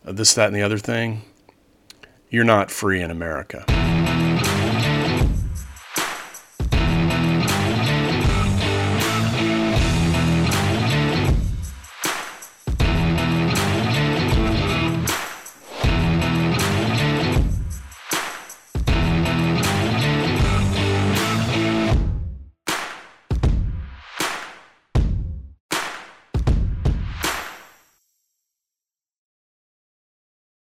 uh, 0.05 0.11
this, 0.11 0.33
that, 0.35 0.47
and 0.47 0.55
the 0.55 0.61
other 0.61 0.77
thing, 0.77 1.23
you're 2.29 2.45
not 2.45 2.71
free 2.71 3.01
in 3.01 3.11
America. 3.11 3.65